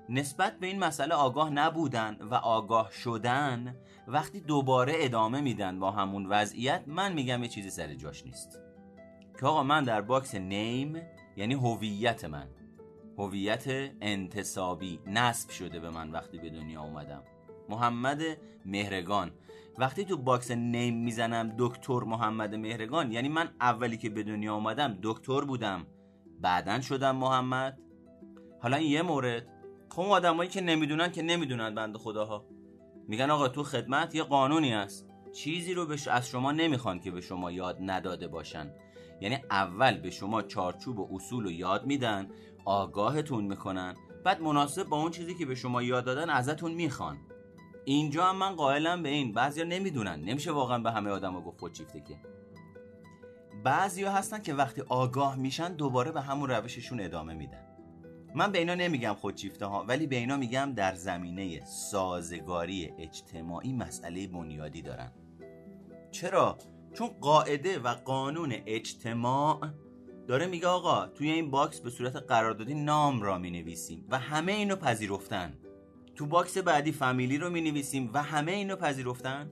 نسبت 0.08 0.58
به 0.58 0.66
این 0.66 0.78
مسئله 0.78 1.14
آگاه 1.14 1.50
نبودن 1.50 2.16
و 2.20 2.34
آگاه 2.34 2.90
شدن 2.90 3.76
وقتی 4.08 4.40
دوباره 4.40 4.92
ادامه 4.96 5.40
میدن 5.40 5.80
با 5.80 5.90
همون 5.90 6.26
وضعیت 6.26 6.82
من 6.86 7.12
میگم 7.12 7.42
یه 7.42 7.48
چیزی 7.48 7.70
سر 7.70 7.94
جاش 7.94 8.24
نیست. 8.24 8.60
که 9.40 9.46
آقا 9.46 9.62
من 9.62 9.84
در 9.84 10.00
box 10.00 10.34
name 10.34 11.02
یعنی 11.36 11.54
هویت 11.54 12.24
من 12.24 12.48
هویت 13.18 13.64
انتصابی 14.00 15.00
نصب 15.06 15.50
شده 15.50 15.80
به 15.80 15.90
من 15.90 16.10
وقتی 16.10 16.38
به 16.38 16.50
دنیا 16.50 16.82
اومدم. 16.82 17.22
محمد 17.68 18.22
مهرگان. 18.64 19.30
وقتی 19.78 20.04
تو 20.04 20.16
box 20.16 20.50
name 20.50 20.96
می‌زنم 20.96 21.54
دکتر 21.58 22.00
محمد 22.00 22.54
مهرگان 22.54 23.12
یعنی 23.12 23.28
من 23.28 23.48
اولی 23.60 23.96
که 23.96 24.10
به 24.10 24.22
دنیا 24.22 24.54
اومدم 24.54 24.98
دکتر 25.02 25.40
بودم 25.40 25.86
بعدا 26.40 26.80
شدم 26.80 27.16
محمد. 27.16 27.78
حالا 28.62 28.76
این 28.76 28.90
یه 28.90 29.02
مورد. 29.02 29.55
خب 29.96 30.02
آدمایی 30.02 30.50
که 30.50 30.60
نمی‌دونن 30.60 31.12
که 31.12 31.22
نمی‌دونن 31.22 31.74
بنده 31.74 31.96
خداها. 31.96 32.46
میگن 33.08 33.30
آقا 33.30 33.48
تو 33.48 33.62
خدمت 33.62 34.14
یه 34.14 34.22
قانونی 34.22 34.72
هست. 34.72 35.08
چیزی 35.32 35.74
رو 35.74 35.86
بش... 35.86 36.08
از 36.08 36.28
شما 36.28 36.52
نمی‌خوان 36.52 37.00
که 37.00 37.10
به 37.10 37.20
شما 37.20 37.50
یاد 37.50 37.78
نداده 37.80 38.28
باشن. 38.28 38.70
یعنی 39.20 39.38
اول 39.50 40.00
به 40.00 40.10
شما 40.10 40.42
چارچوب 40.42 40.98
و 40.98 41.08
اصول 41.12 41.44
رو 41.44 41.50
یاد 41.50 41.86
میدن 41.86 42.28
آگاهتون 42.64 43.44
می‌کنن 43.44 43.94
بعد 44.24 44.42
مناسب 44.42 44.84
با 44.84 44.96
اون 44.96 45.10
چیزی 45.10 45.34
که 45.34 45.46
به 45.46 45.54
شما 45.54 45.82
یاد 45.82 46.04
دادن 46.04 46.30
ازتون 46.30 46.74
می‌خوان. 46.74 47.18
اینجا 47.84 48.24
هم 48.24 48.36
من 48.36 48.56
قائلم 48.56 49.02
به 49.02 49.08
این 49.08 49.32
بعضیا 49.32 49.64
نمی‌دونن. 49.64 50.20
نمیشه 50.20 50.52
واقعا 50.52 50.78
به 50.78 50.92
همه 50.92 51.10
آدما 51.10 51.40
گفت 51.40 51.60
خودشیفته 51.60 52.00
که. 52.00 52.20
بعضیا 53.64 54.12
هستن 54.12 54.42
که 54.42 54.54
وقتی 54.54 54.82
آگاه 54.88 55.36
میشن 55.36 55.72
دوباره 55.72 56.12
به 56.12 56.20
همون 56.20 56.50
روششون 56.50 57.00
ادامه 57.00 57.34
میدن. 57.34 57.75
من 58.36 58.52
به 58.52 58.58
اینا 58.58 58.74
نمیگم 58.74 59.16
خودشیفته 59.20 59.66
ها 59.66 59.84
ولی 59.88 60.06
به 60.06 60.16
اینا 60.16 60.36
میگم 60.36 60.72
در 60.76 60.94
زمینه 60.94 61.64
سازگاری 61.64 62.92
اجتماعی 62.98 63.72
مسئله 63.72 64.26
بنیادی 64.26 64.82
دارن. 64.82 65.12
چرا؟ 66.10 66.58
چون 66.94 67.08
قاعده 67.20 67.78
و 67.78 67.88
قانون 67.88 68.54
اجتماع 68.66 69.60
داره 70.28 70.46
میگه 70.46 70.66
آقا 70.66 71.06
توی 71.06 71.30
این 71.30 71.50
box 71.50 71.80
به 71.80 71.90
صورت 71.90 72.16
قراردادی 72.16 72.74
نام 72.74 73.22
را 73.22 73.38
می 73.38 73.50
نویسیم 73.50 74.06
و 74.10 74.18
همه 74.18 74.52
اینو 74.52 74.76
پذیرفتن. 74.76 75.58
تو 76.14 76.26
box 76.26 76.58
بعدی 76.58 76.92
فامیلی 76.92 77.38
رو 77.38 77.50
می 77.50 77.60
نویسیم 77.60 78.10
و 78.14 78.22
همه 78.22 78.52
اینو 78.52 78.76
پذیرفتن. 78.76 79.50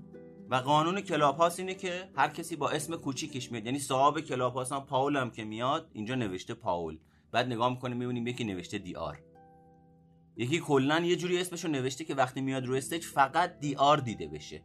و 0.50 0.56
قانون 0.56 1.00
کلاب 1.00 1.33
هاوس 1.33 1.58
اینه 1.58 1.74
که 1.74 2.08
هر 2.16 2.28
کسی 2.28 2.56
با 2.56 2.70
اسم 2.70 2.96
کوچیکش 2.96 3.52
میاد 3.52 3.66
یعنی 3.66 3.78
صاحب 3.78 4.20
کلاب 4.20 4.50
هاوس 4.50 4.72
هم 4.72 4.86
پاول 4.86 5.16
هم 5.16 5.30
که 5.30 5.44
میاد 5.44 5.90
اینجا 5.92 6.14
نوشته 6.14 6.54
پاول. 6.54 6.98
بعد 7.34 7.46
نگاه 7.46 7.70
می‌کنیم 7.70 7.96
می‌بینیم 7.96 8.26
یکی 8.26 8.44
نوشته 8.44 8.78
DR 8.78 9.22
یکی 10.36 10.60
کلا 10.60 11.00
یه 11.00 11.16
جوری 11.16 11.40
اسمشو 11.40 11.68
نوشته 11.68 12.04
که 12.04 12.14
وقتی 12.14 12.40
میاد 12.40 12.66
رو 12.66 12.74
stage 12.74 13.04
فقط 13.04 13.58
DR 13.58 13.96
دیده 13.96 14.26
بشه. 14.26 14.62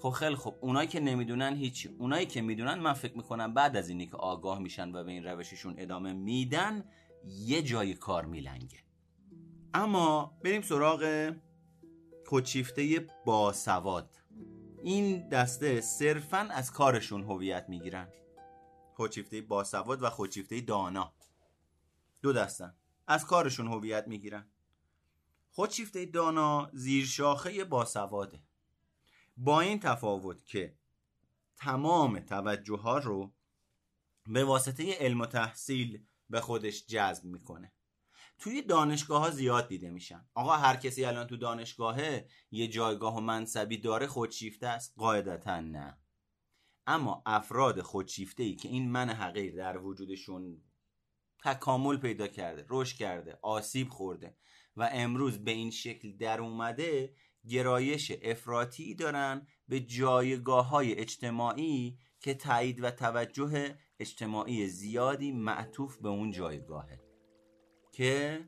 خب 0.00 0.10
خیلی 0.10 0.34
خب 0.34 0.54
اونایی 0.60 0.88
که 0.88 1.00
نمی‌دونن 1.00 1.56
هیچی. 1.56 1.88
اونایی 1.98 2.26
که 2.26 2.42
می‌دونن 2.42 2.74
من 2.74 2.92
فکر 2.92 3.16
می‌کنم 3.16 3.54
بعد 3.54 3.76
از 3.76 3.88
اینی 3.88 4.06
که 4.06 4.16
آگاه 4.16 4.58
میشن 4.58 4.92
و 4.96 5.04
به 5.04 5.10
این 5.10 5.24
روششون 5.24 5.74
ادامه 5.78 6.12
میدن 6.12 6.84
یه 7.24 7.62
جای 7.62 7.94
کار 7.94 8.24
میلنگه. 8.24 8.78
اما 9.74 10.38
بریم 10.44 10.62
سراغ 10.62 11.32
خودشیفته 12.26 13.06
باسواد. 13.26 14.10
این 14.82 15.28
دسته 15.28 15.80
صرفا 15.80 16.38
از 16.38 16.72
کارشون 16.72 17.22
هویت 17.22 17.66
می‌گیرن. 17.68 18.08
خودشیفته 18.94 19.40
باسواد 19.40 20.02
و 20.02 20.10
خودشیفته 20.10 20.60
دانا. 20.60 21.12
دو 22.24 22.32
دستن. 22.32 22.74
از 23.06 23.26
کارشون 23.26 23.66
هویت 23.66 24.08
می‌گیرن. 24.08 24.50
خودشیفته 25.50 26.06
دانا 26.06 26.70
زیر 26.72 27.06
شاخه 27.06 27.64
باسواده. 27.64 28.42
با 29.36 29.60
این 29.60 29.80
تفاوت 29.80 30.44
که 30.44 30.78
تمام 31.56 32.18
توجه 32.18 32.76
ها 32.76 32.98
رو 32.98 33.34
به 34.26 34.44
واسطه 34.44 34.94
علم 34.98 35.20
و 35.20 35.26
تحصیل 35.26 36.06
به 36.30 36.40
خودش 36.40 36.86
جذب 36.86 37.24
می‌کنه. 37.24 37.72
توی 38.38 38.62
دانشگاه 38.62 39.22
ها 39.22 39.30
زیاد 39.30 39.68
دیده 39.68 39.90
میشن. 39.90 40.28
آقا 40.34 40.56
هر 40.56 40.76
کسی 40.76 41.04
الان 41.04 41.26
تو 41.26 41.36
دانشگاهه 41.36 42.28
یه 42.50 42.68
جایگاه 42.68 43.16
و 43.16 43.20
منصبی 43.20 43.78
داره 43.78 44.06
خودشیفته 44.06 44.66
است؟ 44.66 44.94
قاعدتا 44.96 45.60
نه. 45.60 45.98
اما 46.86 47.22
افراد 47.26 47.80
خودشیفته 47.80 48.42
ای 48.42 48.54
که 48.54 48.68
این 48.68 48.90
من 48.90 49.10
حقیر 49.10 49.56
در 49.56 49.78
وجودشون 49.78 50.62
تکامل 51.44 51.96
پیدا 51.96 52.26
کرده 52.26 52.66
رشد 52.68 52.96
کرده 52.96 53.38
آسیب 53.42 53.88
خورده 53.88 54.36
و 54.76 54.88
امروز 54.92 55.38
به 55.38 55.50
این 55.50 55.70
شکل 55.70 56.16
در 56.16 56.40
اومده 56.40 57.14
گرایش 57.48 58.12
افراطی 58.22 58.94
دارن 58.94 59.46
به 59.68 59.80
جایگاه 59.80 60.68
های 60.68 60.94
اجتماعی 60.94 61.98
که 62.20 62.34
تایید 62.34 62.84
و 62.84 62.90
توجه 62.90 63.78
اجتماعی 63.98 64.68
زیادی 64.68 65.32
معطوف 65.32 65.98
به 65.98 66.08
اون 66.08 66.30
جایگاهه. 66.30 67.00
که 67.92 68.44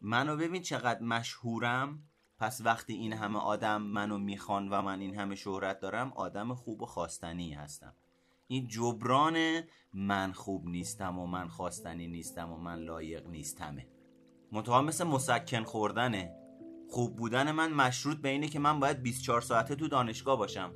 منو 0.00 0.36
ببین 0.36 0.62
چقدر 0.62 1.02
مشهورم 1.02 2.08
پس 2.38 2.60
وقتی 2.64 2.92
این 2.92 3.12
همه 3.12 3.38
آدم 3.38 3.82
منو 3.82 4.18
می‌خوان 4.18 4.68
و 4.68 4.82
من 4.82 5.00
این 5.00 5.14
همه 5.14 5.34
شهرت 5.34 5.80
دارم 5.80 6.12
آدم 6.12 6.54
خوب 6.54 6.82
و 6.82 6.86
خواستنی 6.86 7.52
هستم. 7.52 7.94
این 8.48 8.68
جبران 8.68 9.36
من 9.92 10.32
خوب 10.32 10.68
نیستم 10.68 11.18
و 11.18 11.26
من 11.26 11.48
خواستنی 11.48 12.06
نیستم 12.06 12.52
و 12.52 12.56
من 12.56 12.78
لایق 12.78 13.28
نیستمه. 13.28 13.86
منتها 14.52 14.82
مثل 14.82 15.04
مسکن 15.04 15.64
خوردنه. 15.64 16.34
خوب 16.88 17.16
بودن 17.16 17.52
من 17.52 17.72
مشروط 17.72 18.16
به 18.16 18.28
اینه 18.28 18.48
که 18.48 18.58
من 18.58 18.80
باید 18.80 19.02
24 19.02 19.40
ساعته 19.40 19.74
تو 19.74 19.88
دانشگاه 19.88 20.38
باشم 20.38 20.72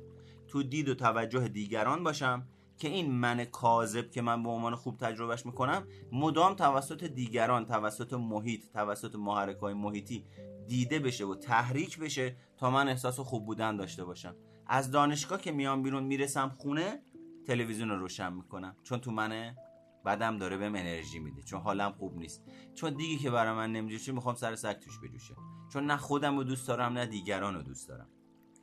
تو 0.47 0.63
دید 0.63 0.89
و 0.89 0.95
توجه 0.95 1.47
دیگران 1.47 2.03
باشم 2.03 2.47
که 2.77 2.87
این 2.87 3.11
من 3.11 3.45
کاذب 3.45 4.11
که 4.11 4.21
من 4.21 4.43
به 4.43 4.49
عنوان 4.49 4.75
خوب 4.75 4.97
تجربهش 4.97 5.45
می‌کنم 5.45 5.87
مدام 6.11 6.53
توسط 6.53 7.03
دیگران 7.03 7.65
توسط 7.65 8.13
محیط 8.13 8.71
توسط 8.73 9.15
محرک 9.15 9.57
های 9.57 9.73
محیطی 9.73 10.25
دیده 10.67 10.99
بشه 10.99 11.25
و 11.25 11.35
تحریک 11.35 11.99
بشه 11.99 12.35
تا 12.57 12.71
من 12.71 12.87
احساس 12.87 13.19
خوب 13.19 13.45
بودن 13.45 13.75
داشته 13.75 14.03
باشم. 14.03 14.35
از 14.67 14.91
دانشگاه 14.91 15.41
که 15.41 15.51
میام 15.51 15.83
بیرون 15.83 16.03
می‌رسم 16.03 16.49
خونه 16.49 16.99
تلویزیون 17.47 17.89
رو 17.89 17.99
روشن 17.99 18.33
می‌کنم. 18.33 18.75
چون 18.83 18.99
تو 18.99 19.11
منه 19.11 19.55
بعدم 20.03 20.37
داره 20.37 20.57
بهم 20.57 20.75
انرژی 20.75 21.19
میده. 21.19 21.41
چون 21.41 21.61
حالم 21.61 21.91
خوب 21.91 22.17
نیست. 22.17 22.43
چون 22.73 22.93
دیگه 22.93 23.17
که 23.17 23.31
برای 23.31 23.53
من 23.53 23.71
نمیجوشه 23.71 24.11
می‌خوام 24.11 24.35
سر 24.35 24.55
سگ 24.55 24.73
توش 24.79 24.99
بجوشه 24.99 25.35
چون 25.73 25.85
نه 25.85 25.97
خودم 25.97 26.37
رو 26.37 26.43
دوست 26.43 26.67
دارم 26.67 26.93
نه 26.93 27.05
دیگران 27.05 27.55
رو 27.55 27.61
دوست 27.61 27.89
دارم. 27.89 28.09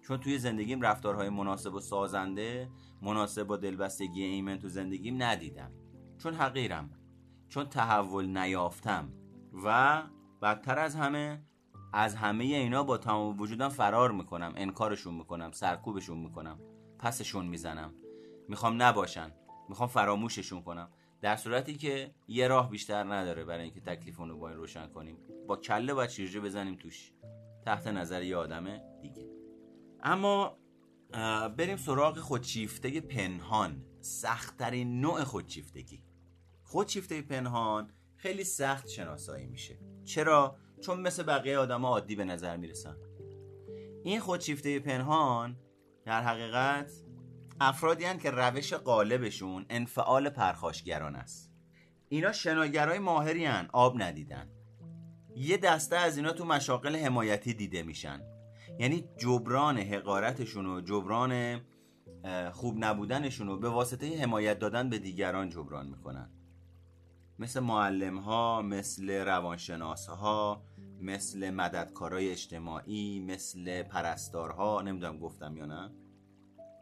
چون 0.03 0.21
توی 0.21 0.39
زندگیم 0.39 0.81
رفتارهای 0.81 1.29
مناسب 1.29 1.75
و 1.75 1.81
سازنده 1.81 2.71
مناسب 3.03 3.43
با 3.43 3.57
دلبستگی 3.57 4.23
ایمن 4.23 4.59
تو 4.59 4.69
زندگیم 4.69 5.23
ندیدم. 5.23 5.73
چون 6.19 6.35
حقیرم. 6.35 6.91
چون 7.49 7.65
تحول 7.65 8.39
نیافتم. 8.39 9.13
و 9.65 10.03
بدتر 10.43 10.79
از 10.79 10.95
همه 10.95 11.43
از 11.93 12.15
همه 12.15 12.45
اینا 12.45 12.83
با 12.85 12.99
تمام 12.99 13.41
وجودم 13.41 13.69
فرار 13.69 14.13
می‌کنم. 14.13 14.53
انکارشون 14.57 15.15
می‌کنم 15.15 15.51
سرکوبشون 15.51 16.19
می‌کنم. 16.19 16.61
پسشون 16.99 17.47
می‌زنم. 17.47 17.95
می‌خوام 18.49 18.83
نباشن. 18.83 19.33
می‌خوام 19.69 19.89
فراموششون 19.89 20.63
کنم. 20.63 20.91
در 21.21 21.37
صورتی 21.37 21.75
که 21.77 22.15
یه 22.29 22.49
راه 22.49 22.71
بیشتر 22.71 23.05
نداره 23.05 23.45
برای 23.45 23.65
اینکه 23.65 23.81
تکلیف 23.81 24.17
رو 24.17 24.39
با 24.39 24.49
این 24.49 24.57
روشن 24.57 24.87
کنیم. 24.87 25.19
با 25.47 25.57
کله 25.57 25.95
باید 25.95 26.11
شیرجه 26.11 26.41
بزنیم 26.41 26.77
توش. 26.77 27.13
تحت 27.65 27.87
نظر 27.87 28.23
یه 28.23 28.37
آدم 28.37 28.79
دیگه. 29.01 29.31
اما 30.03 30.59
بریم 31.57 31.77
سراغ 31.77 32.19
خودشیفته 32.19 33.01
پنهان. 33.01 33.85
سختترین 34.01 35.01
نوع 35.01 35.25
خودشیفتگی. 35.25 36.03
خودشیفته 36.63 37.23
پنهان 37.23 37.91
خیلی 38.17 38.45
سخت 38.45 38.89
شناسایی 38.89 39.47
میشه. 39.47 39.79
چرا؟ 40.05 40.57
چون 40.81 41.01
مثل 41.01 41.23
بقیه 41.23 41.59
آدم 41.59 41.87
عادی 41.87 42.17
به 42.17 42.25
نظر 42.25 42.57
می‌رسن. 42.57 42.97
این 44.05 44.21
خودشیفته 44.21 44.81
پنهان 44.81 45.57
در 46.05 46.23
حقیقت 46.23 46.93
افرادی 47.61 48.05
هن 48.05 48.19
که 48.19 48.31
روش 48.31 48.73
قالبشون 48.73 49.67
انفعال 49.71 50.29
پرخاشگران 50.29 51.17
است. 51.17 51.53
اینا 52.09 52.33
شناگرای 52.33 52.99
ماهری 52.99 53.45
هن 53.45 53.69
آب 53.73 54.03
ندیدن. 54.03 54.51
یه 55.37 55.57
دسته 55.57 55.97
از 55.97 56.17
اینا 56.17 56.33
تو 56.33 56.45
مشاقل 56.45 56.97
حمایتی 56.97 57.55
دیده 57.55 57.83
میشن. 57.83 58.21
یعنی 58.79 59.05
جبران 59.17 59.79
حقارتشون 59.79 60.67
و 60.67 60.81
جبران 60.81 61.61
خوب 62.53 62.85
نبودنشون 62.85 63.47
رو 63.47 63.59
به 63.59 63.69
واسطه 63.69 64.23
حمایت 64.23 64.59
دادن 64.59 64.91
به 64.91 64.99
دیگران 64.99 65.49
جبران 65.49 65.87
می‌کنن. 65.87 66.31
مثل 67.39 67.61
معلم 67.61 68.19
ها 68.19 68.63
مثل 68.63 69.11
روانشناس 69.11 70.07
ها 70.07 70.65
مثل 71.01 71.51
مددکارای 71.51 72.31
اجتماعی 72.31 73.21
مثل 73.21 73.83
پرستارها 73.83 74.83
نمی‌دونم 74.83 75.19
گفتم 75.19 75.57
یا 75.57 75.67
نه. 75.67 75.91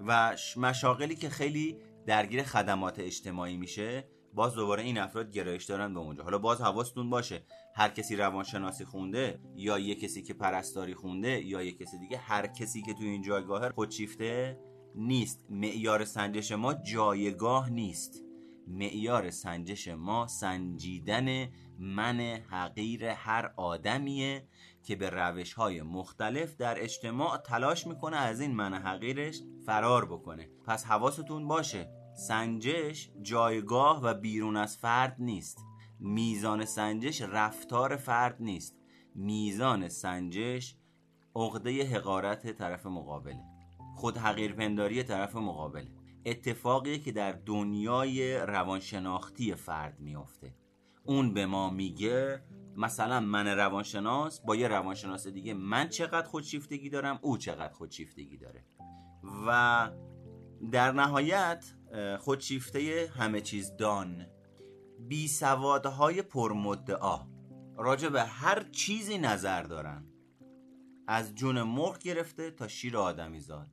و 0.00 0.36
مشاغلی 0.56 1.14
که 1.14 1.28
خیلی 1.28 1.76
درگیر 2.06 2.42
خدمات 2.42 2.98
اجتماعی 2.98 3.56
میشه 3.56 4.08
باز 4.34 4.54
دوباره 4.54 4.82
این 4.82 4.98
افراد 4.98 5.30
گرایش 5.30 5.64
دارن 5.64 5.94
به 5.94 6.00
اونجا. 6.00 6.22
حالا 6.22 6.38
باز 6.38 6.60
حواستون 6.60 7.10
باشه 7.10 7.42
هر 7.74 7.88
کسی 7.88 8.16
روانشناسی 8.16 8.84
خونده 8.84 9.40
یا 9.54 9.78
یه 9.78 9.94
کسی 9.94 10.22
که 10.22 10.34
پرستاری 10.34 10.94
خونده 10.94 11.44
یا 11.44 11.62
یه 11.62 11.72
کسی 11.72 11.98
دیگه 11.98 12.16
هر 12.16 12.46
کسی 12.46 12.82
که 12.82 12.94
تو 12.94 13.02
این 13.02 13.22
جایگاه 13.22 13.70
خودشیفته 13.70 14.58
نیست. 14.94 15.46
معیار 15.50 16.04
سنجش 16.04 16.52
ما 16.52 16.74
جایگاه 16.74 17.70
نیست. 17.70 18.25
معیار 18.66 19.30
سنجش 19.30 19.88
ما 19.88 20.26
سنجیدن 20.26 21.48
من 21.78 22.20
حقیر 22.50 23.04
هر 23.04 23.52
آدمیه 23.56 24.48
که 24.82 24.96
به 24.96 25.10
روش 25.10 25.52
های 25.52 25.82
مختلف 25.82 26.56
در 26.56 26.82
اجتماع 26.82 27.36
تلاش 27.36 27.86
می‌کنه 27.86 28.16
از 28.16 28.40
این 28.40 28.54
من 28.54 28.74
حقیرش 28.74 29.42
فرار 29.66 30.06
بکنه. 30.06 30.48
پس 30.66 30.84
حواستون 30.84 31.48
باشه 31.48 31.90
سنجش 32.16 33.10
جایگاه 33.22 34.02
و 34.02 34.14
بیرون 34.14 34.56
از 34.56 34.76
فرد 34.76 35.16
نیست. 35.18 35.58
میزان 36.00 36.64
سنجش 36.64 37.22
رفتار 37.22 37.96
فرد 37.96 38.36
نیست. 38.40 38.76
میزان 39.14 39.88
سنجش 39.88 40.76
عقده 41.36 41.84
حقارت 41.84 42.52
طرف 42.52 42.86
مقابله. 42.86 43.44
خود 43.96 44.16
حقیر 44.16 44.52
پنداری 44.52 45.02
طرف 45.02 45.36
مقابله. 45.36 45.90
اتفاقی 46.26 46.98
که 46.98 47.12
در 47.12 47.32
دنیای 47.32 48.36
روانشناختی 48.36 49.54
فرد 49.54 50.00
میافته. 50.00 50.54
اون 51.04 51.34
به 51.34 51.46
ما 51.46 51.70
میگه 51.70 52.42
مثلا 52.76 53.20
من 53.20 53.46
روانشناس 53.46 54.40
با 54.40 54.56
یه 54.56 54.68
روانشناس 54.68 55.26
دیگه 55.26 55.54
من 55.54 55.88
چقدر 55.88 56.28
خودشیفتگی 56.28 56.90
دارم 56.90 57.18
او 57.22 57.38
چقدر 57.38 57.72
خودشیفتگی 57.72 58.36
داره. 58.36 58.64
و 59.46 59.90
در 60.72 60.92
نهایت 60.92 61.64
خودشیفته 62.18 63.10
همه 63.16 63.40
چیز 63.40 63.76
دان. 63.76 64.26
بی 65.08 65.28
سوادهای 65.28 66.22
پرمدعا 66.22 67.18
راجع 67.76 68.08
به 68.08 68.22
هر 68.22 68.62
چیزی 68.62 69.18
نظر 69.18 69.62
دارن. 69.62 70.06
از 71.08 71.34
جون 71.34 71.62
مرغ 71.62 71.98
گرفته 71.98 72.50
تا 72.50 72.68
شیر 72.68 72.96
آدمی 72.96 73.40
زاد 73.40 73.70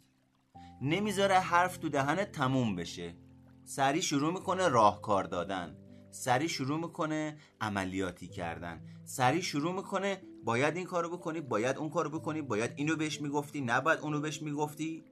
نمی‌ذاره 0.86 1.36
حرف 1.40 1.78
تو 1.78 1.90
دهن 1.90 2.26
تموم 2.26 2.76
بشه. 2.76 3.16
سری 3.64 4.02
شروع 4.02 4.34
می‌کنه 4.34 4.68
راهکار 4.68 5.24
دادن. 5.24 5.78
سری 6.12 6.50
شروع 6.50 6.80
می‌کنه 6.80 7.38
عملیاتی 7.62 8.28
کردن. 8.28 8.86
سری 9.04 9.42
شروع 9.42 9.74
می‌کنه 9.76 10.22
باید 10.46 10.78
این 10.78 10.86
کارو 10.86 11.18
بکنی 11.18 11.42
باید 11.42 11.78
اون 11.78 11.90
کارو 11.90 12.10
بکنی 12.10 12.42
باید 12.42 12.72
اینو 12.76 12.96
بهش 12.96 13.22
می‌گفتی 13.22 13.62
نباید 13.62 14.00
اونو 14.00 14.22
بهش 14.22 14.42
می‌گفتی. 14.42 15.04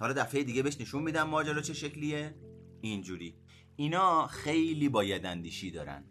حالا 0.00 0.12
دفعه 0.12 0.44
دیگه 0.44 0.62
بهش 0.62 0.80
نشون 0.80 1.02
میدم 1.02 1.28
ماجرا 1.28 1.60
چه 1.60 1.72
شکلیه. 1.72 2.34
اینجوری. 2.80 3.36
اینا 3.76 4.26
خیلی 4.26 4.88
باید 4.88 5.26
اندیشی 5.26 5.70
دارن. 5.70 6.04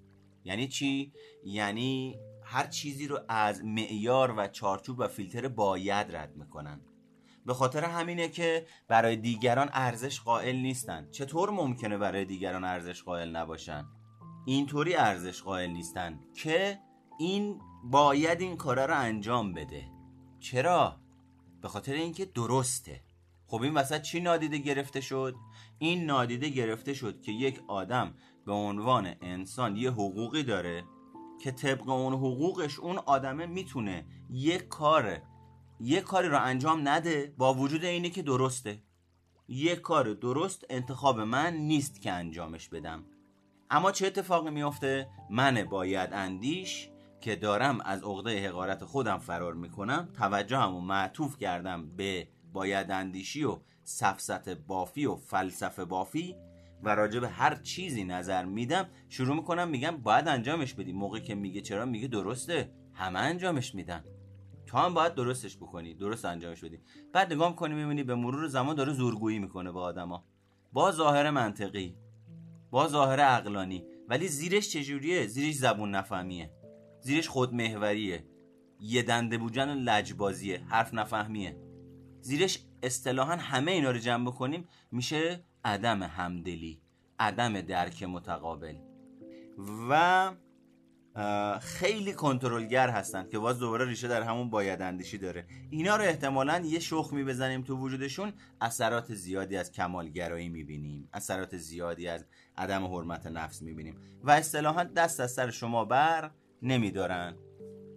یعنی 0.43 0.67
چی؟ 0.67 1.13
یعنی 1.45 2.19
هر 2.43 2.67
چیزی 2.67 3.08
رو 3.08 3.19
از 3.30 3.63
معیار 3.65 4.34
و 4.38 4.47
چارچوب 4.47 4.99
و 4.99 5.08
فیلتر 5.08 5.47
باید 5.47 6.15
رد 6.15 6.36
می‌کنن. 6.36 6.82
به 7.47 7.53
خاطر 7.53 7.83
همینه 7.83 8.27
که 8.27 8.65
برای 8.88 9.15
دیگران 9.15 9.69
ارزش 9.73 10.21
قائل 10.21 10.55
نیستن. 10.55 11.07
چطور 11.12 11.49
ممکنه 11.49 11.97
برای 11.97 12.25
دیگران 12.25 12.63
ارزش 12.63 13.03
قائل 13.03 13.36
نباشن؟ 13.36 13.86
اینطوری 14.45 14.95
ارزش 14.95 15.41
قائل 15.41 15.69
نیستن 15.69 16.19
که 16.33 16.79
این 17.19 17.60
باید 17.83 18.41
این 18.41 18.57
کارا 18.57 18.86
رو 18.86 18.97
انجام 18.97 19.53
بده. 19.53 19.83
چرا؟ 20.39 20.99
به 21.62 21.67
خاطر 21.67 21.93
اینکه 21.93 22.25
درسته. 22.25 23.01
خب 23.47 23.62
این 23.62 23.73
وسط 23.73 24.01
چی 24.01 24.19
نادیده 24.19 24.57
گرفته 24.57 25.01
شد؟ 25.01 25.36
این 25.79 26.05
نادیده 26.05 26.49
گرفته 26.49 26.93
شد 26.93 27.21
که 27.21 27.31
یک 27.31 27.62
آدم 27.67 28.13
به 28.45 28.53
عنوان 28.53 29.15
انسان 29.21 29.75
یه 29.75 29.91
حقوقی 29.91 30.43
داره 30.43 30.83
که 31.41 31.51
طبق 31.51 31.89
اون 31.89 32.13
حقوقش 32.13 32.79
اون 32.79 32.97
آدمه 32.97 33.45
می‌تونه 33.45 34.05
یک 34.29 34.67
کار 34.67 35.21
یک 35.79 36.03
کاری 36.03 36.27
رو 36.27 36.41
انجام 36.41 36.87
نده 36.87 37.33
با 37.37 37.53
وجود 37.53 37.85
اینه 37.85 38.09
که 38.09 38.21
درسته. 38.21 38.81
یک 39.47 39.81
کار 39.81 40.13
درست 40.13 40.65
انتخاب 40.69 41.19
من 41.19 41.53
نیست 41.53 42.01
که 42.01 42.11
انجامش 42.11 42.69
بدم. 42.69 43.03
اما 43.69 43.91
چه 43.91 44.07
اتفاقی 44.07 44.51
میافته؟ 44.51 45.09
من 45.29 45.63
باید 45.63 46.13
اندیش 46.13 46.89
که 47.21 47.35
دارم 47.35 47.81
از 47.81 48.03
عقده 48.03 48.47
حقارت 48.49 48.85
خودم 48.85 49.17
فرار 49.17 49.53
می‌کنم. 49.53 50.09
توجهمو 50.17 50.81
معطوف 50.81 51.37
کردم 51.37 51.95
به 51.95 52.27
باید 52.53 52.91
اندیشی 52.91 53.43
و 53.43 53.59
سفست 53.83 54.49
بافی 54.49 55.05
و 55.05 55.15
فلسفه 55.15 55.85
بافی 55.85 56.35
و 56.83 56.95
راجع 56.95 57.19
به 57.19 57.29
هر 57.29 57.55
چیزی 57.55 58.03
نظر 58.03 58.45
میدم. 58.45 58.89
شروع 59.09 59.35
می‌کنم 59.35 59.67
میگم 59.67 59.97
باید 59.97 60.27
انجامش 60.27 60.73
بدی. 60.73 60.91
موقعی 60.91 61.21
که 61.21 61.35
میگه 61.35 61.61
چرا 61.61 61.85
میگه 61.85 62.07
درسته. 62.07 62.71
همه 62.93 63.19
انجامش 63.19 63.75
میدن. 63.75 64.03
تو 64.67 64.77
هم 64.77 64.93
باید 64.93 65.15
درستش 65.15 65.58
بکنی 65.58 65.93
درست 65.93 66.25
انجامش 66.25 66.63
بدی. 66.63 66.80
بعد 67.13 67.34
نگاه 67.34 67.49
می‌کنی 67.49 67.73
می‌بینی 67.73 68.03
به 68.03 68.15
مرور 68.15 68.47
زمان 68.47 68.75
داره 68.75 68.93
زورگویی 68.93 69.39
می‌کنه 69.39 69.71
با 69.71 69.82
آدما 69.82 70.25
با 70.73 70.91
ظاهر 70.91 71.30
منطقی 71.30 71.95
با 72.71 72.88
ظاهر 72.88 73.19
عقلانی. 73.19 73.86
ولی 74.10 74.27
زیرش 74.27 74.69
چجوریه؟ 74.69 75.27
زیرش 75.27 75.56
زبون 75.56 75.91
نفهمیه. 75.91 76.51
زیرش 77.01 77.27
خودمهوریه 77.27 78.25
یه 78.80 79.03
دنده 79.03 79.38
بوجن 79.38 79.69
و 79.69 79.75
لجبازیه. 79.75 80.63
حرف 80.67 80.93
نفهمیه. 80.93 81.58
زیرش 82.21 82.60
اصطلاحا 82.84 83.36
همه 83.36 83.71
اینا 83.71 83.91
رو 83.91 83.97
جمع 83.97 84.27
بکنیم 84.27 84.67
میشه 84.91 85.43
عدم 85.65 86.03
همدلی 86.03 86.82
عدم 87.19 87.62
درک 87.62 88.03
متقابل. 88.03 88.75
و 89.89 90.32
خیلی 91.62 92.13
کنترلگر 92.13 92.89
هستن 92.89 93.30
که 93.30 93.39
باز 93.39 93.60
دوباره 93.60 93.86
ریشه 93.86 94.08
در 94.08 94.21
همون 94.21 94.49
باید 94.49 94.82
اندیشی 94.82 95.17
داره. 95.17 95.45
اینا 95.69 95.95
رو 95.95 96.03
احتمالا 96.03 96.62
یه 96.65 96.80
شخمی 96.80 97.23
بزنیم 97.23 97.62
تو 97.62 97.77
وجودشون 97.77 98.34
اثرات 98.62 99.13
زیادی 99.13 99.58
از 99.58 99.71
کمالگرایی 99.71 100.49
می‌بینیم 100.49 101.10
اثرات 101.13 101.58
زیادی 101.58 102.08
از 102.08 102.25
عدم 102.58 102.86
حرمت 102.86 103.27
نفس 103.27 103.62
می‌بینیم 103.62 103.97
و 104.23 104.32
اصطلاحا 104.32 104.84
دست 104.84 105.19
از 105.19 105.32
سر 105.32 105.51
شما 105.51 105.86
بر 105.86 106.32
نمیدارن. 106.62 107.36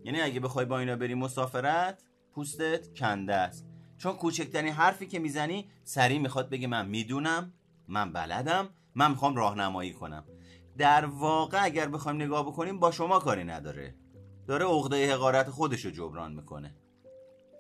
یعنی 0.04 0.20
اگه 0.20 0.40
بخوای 0.40 0.66
با 0.66 0.78
اینا 0.78 0.96
بری 0.96 1.14
مسافرت 1.14 2.02
پوستت 2.35 2.98
کنده 2.98 3.35
است. 3.35 3.66
چون 3.98 4.12
کوچکترین 4.12 4.72
حرفی 4.72 5.06
که 5.06 5.18
می‌زنی 5.18 5.70
سریع 5.85 6.18
می‌خواد 6.18 6.50
بگه 6.50 6.66
من 6.66 6.88
می‌دونم 6.88 7.52
من 7.88 8.12
بلدم 8.12 8.68
من 8.94 9.11
می‌خوام 9.11 9.37
راهنمایی 9.37 9.92
کنم. 9.92 10.24
در 10.78 11.06
واقع 11.06 11.64
اگر 11.64 11.88
بخوایم 11.88 12.22
نگاه 12.22 12.46
بکنیم 12.46 12.78
با 12.78 12.90
شما 12.90 13.18
کاری 13.18 13.44
نداره. 13.44 13.94
داره 14.46 14.66
عقده 14.66 15.14
حقارت 15.14 15.50
خودش 15.50 15.85
رو 15.85 15.90
جبران 15.90 16.33
می‌کنه. 16.33 16.74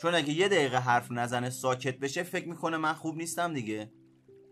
چون 0.02 0.14
اگه 0.14 0.32
یه 0.32 0.48
دقیقه 0.48 0.78
حرف 0.78 1.10
نزنه 1.10 1.50
ساکت 1.50 1.98
بشه 1.98 2.22
فکر 2.22 2.48
می‌کنه 2.48 2.76
من 2.76 2.92
خوب 2.92 3.16
نیستم 3.16 3.54
دیگه. 3.54 3.92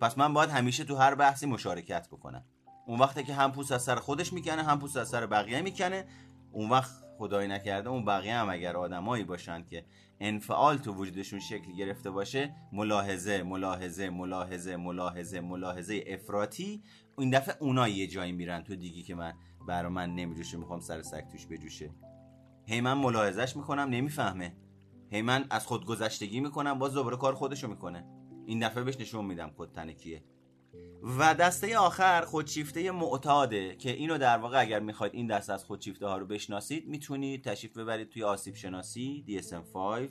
پس 0.00 0.18
من 0.18 0.34
باید 0.34 0.50
همیشه 0.50 0.84
تو 0.84 0.96
هر 0.96 1.14
بحثی 1.14 1.46
مشارکت 1.46 2.08
بکنم. 2.08 2.44
اون 2.86 2.98
وقتی 2.98 3.24
که 3.24 3.34
هم 3.34 3.52
پوست 3.52 3.72
از 3.72 3.82
سر 3.82 3.96
خودش 3.96 4.32
می‌کنه 4.32 4.62
هم 4.62 4.78
پوست 4.78 4.96
از 4.96 5.08
سر 5.08 5.26
بقیه 5.26 5.62
می‌کنه. 5.62 6.06
اون 6.52 6.70
وقت 6.70 6.92
خدایی 7.18 7.48
نکرده 7.48 7.88
اون 7.88 8.04
بقیه 8.04 8.34
هم 8.34 8.50
اگر 8.50 8.76
آدمایی 8.76 9.24
باشن 9.24 9.64
که 9.64 9.84
انفعال 10.20 10.76
تو 10.76 10.92
وجودشون 10.92 11.40
شکل 11.40 11.72
گرفته 11.72 12.10
باشه 12.10 12.54
ملاحظه 12.72 13.42
ملاحظه 13.42 14.10
ملاحظه 14.10 14.76
ملاحظه 14.76 15.40
ملاحظه 15.40 16.04
افراطی 16.06 16.82
این 17.18 17.30
دفعه 17.30 17.56
اونا 17.60 17.88
یه 17.88 18.06
جایی 18.06 18.32
میرن 18.32 18.62
تو 18.62 18.76
دیگی 18.76 19.02
که 19.02 19.14
من 19.14 19.32
برا 19.68 19.90
من 19.90 20.14
نمیجوشه 20.14 20.56
می‌خوام 20.56 20.80
سر 20.80 21.02
سگ 21.02 21.28
توش 21.28 21.46
بجوشه. 21.46 21.90
هی 22.66 22.80
من 22.80 22.94
ملاحظهش 22.94 23.56
می‌کنم 23.56 23.88
نمی‌فهمه. 23.90 24.56
هی 25.10 25.22
من 25.22 25.44
از 25.50 25.66
خود 25.66 25.86
گذشتگی 25.86 26.40
می‌کنم 26.40 26.78
باز 26.78 26.94
دوباره 26.94 27.16
کار 27.16 27.34
خودشو 27.34 27.68
می‌کنه. 27.68 28.04
این 28.46 28.68
دفعه 28.68 28.84
بهش 28.84 29.00
نشون 29.00 29.24
میدم 29.24 29.50
کد 29.56 29.90
کیه 29.90 30.22
و 31.18 31.34
دسته 31.34 31.78
آخر 31.78 32.20
خودشیفته 32.20 32.90
معتاده 32.90 33.76
که 33.76 33.90
اینو 33.90 34.18
در 34.18 34.38
واقع 34.38 34.60
اگر 34.60 34.80
می‌خواید 34.80 35.14
این 35.14 35.26
دسته 35.26 35.52
از 35.52 35.64
خودشیفته 35.64 36.06
ها 36.06 36.18
رو 36.18 36.26
بشناسید 36.26 36.88
می‌تونید 36.88 37.44
تشریف 37.44 37.78
ببرید 37.78 38.08
توی 38.08 38.22
آسیب 38.22 38.54
شناسی 38.54 39.24
DSM-5 39.28 40.08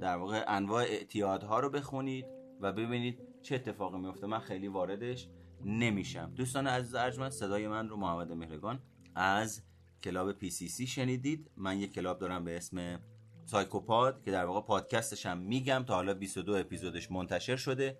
در 0.00 0.16
واقع 0.16 0.44
انواع 0.48 0.82
اعتیادها 0.82 1.60
رو 1.60 1.70
بخونید 1.70 2.26
و 2.60 2.72
ببینید 2.72 3.18
چه 3.42 3.54
اتفاقی 3.54 3.98
میفته 3.98 4.26
من 4.26 4.38
خیلی 4.38 4.68
واردش 4.68 5.28
نمیشم. 5.64 6.32
دوستان 6.36 6.66
عزیز 6.66 6.94
ارجمند 6.94 7.30
صدای 7.30 7.68
من 7.68 7.88
رو 7.88 7.96
محمد 7.96 8.32
مهرگان 8.32 8.82
از 9.14 9.62
club 10.02 10.32
PCC 10.32 10.86
شنیدید. 10.86 11.50
من 11.56 11.78
یک 11.78 11.92
club 11.92 12.18
دارم 12.18 12.44
به 12.44 12.56
اسم 12.56 13.00
سایکوپاد 13.44 14.22
که 14.22 14.30
در 14.30 14.44
واقع 14.44 14.60
پادکستش 14.60 15.26
هم 15.26 15.38
میگم 15.38 15.84
تا 15.86 15.94
حالا 15.94 16.14
22 16.14 16.52
اپیزودش 16.52 17.10
منتشر 17.10 17.56
شده. 17.56 17.98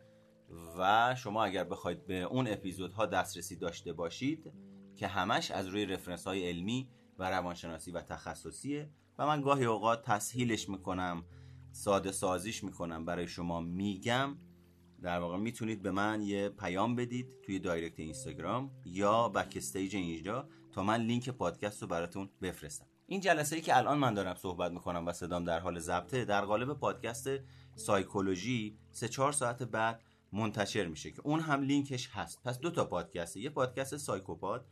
و 0.78 1.14
شما 1.14 1.44
اگر 1.44 1.64
بخواید 1.64 2.06
به 2.06 2.22
اون 2.22 2.48
اپیزودها 2.48 3.06
دسترسی 3.06 3.56
داشته 3.56 3.92
باشید 3.92 4.52
که 4.96 5.06
همش 5.06 5.50
از 5.50 5.66
روی 5.66 5.86
reference 5.86 6.26
های 6.26 6.48
علمی 6.48 6.88
و 7.18 7.30
روانشناسی 7.30 7.90
و 7.90 8.00
تخصصیه 8.00 8.90
و 9.18 9.26
من 9.26 9.42
گاهی 9.42 9.64
اوقات 9.64 10.02
تسهیلش 10.02 10.68
می‌کنم 10.68 11.24
ساده 11.72 12.12
سازیش 12.12 12.64
می‌کنم 12.64 13.04
برای 13.04 13.28
شما 13.28 13.60
میگم 13.60 14.36
در 15.02 15.18
واقع 15.18 15.36
می‌تونید 15.36 15.82
به 15.82 15.90
من 15.90 16.22
یه 16.22 16.48
پیام 16.48 16.96
بدید 16.96 17.40
توی 17.42 17.58
direct 17.58 18.00
اینستاگرام 18.00 18.70
یا 18.84 19.28
backstage 19.28 19.96
اینجا 19.96 20.48
تا 20.72 20.82
من 20.82 21.00
لینک 21.00 21.28
پادکست 21.28 21.82
رو 21.82 21.88
براتون 21.88 22.30
بفرستم. 22.42 22.86
این 23.06 23.20
جلسه 23.20 23.56
ای 23.56 23.62
که 23.62 23.76
الان 23.76 23.98
من 23.98 24.14
دارم 24.14 24.34
صحبت 24.34 24.72
می‌کنم 24.72 25.06
و 25.06 25.12
صدام 25.12 25.44
در 25.44 25.60
حال 25.60 25.78
ضبطه 25.78 26.24
در 26.24 26.44
قالب 26.44 26.72
پادکست 26.72 27.28
سایکولوژی 27.74 28.78
سه 28.90 29.08
چهار 29.08 29.32
ساعت 29.32 29.62
بعد 29.62 30.02
منتشر 30.32 30.86
میشه 30.86 31.10
که 31.10 31.20
اون 31.24 31.40
هم 31.40 31.62
لینکش 31.62 32.08
هست. 32.12 32.42
پس 32.42 32.58
دو 32.58 32.70
تا 32.70 32.84
پادکسته. 32.84 33.40
یه 33.40 33.50
پادکست 33.50 33.96
سایکوپاد 33.96 34.68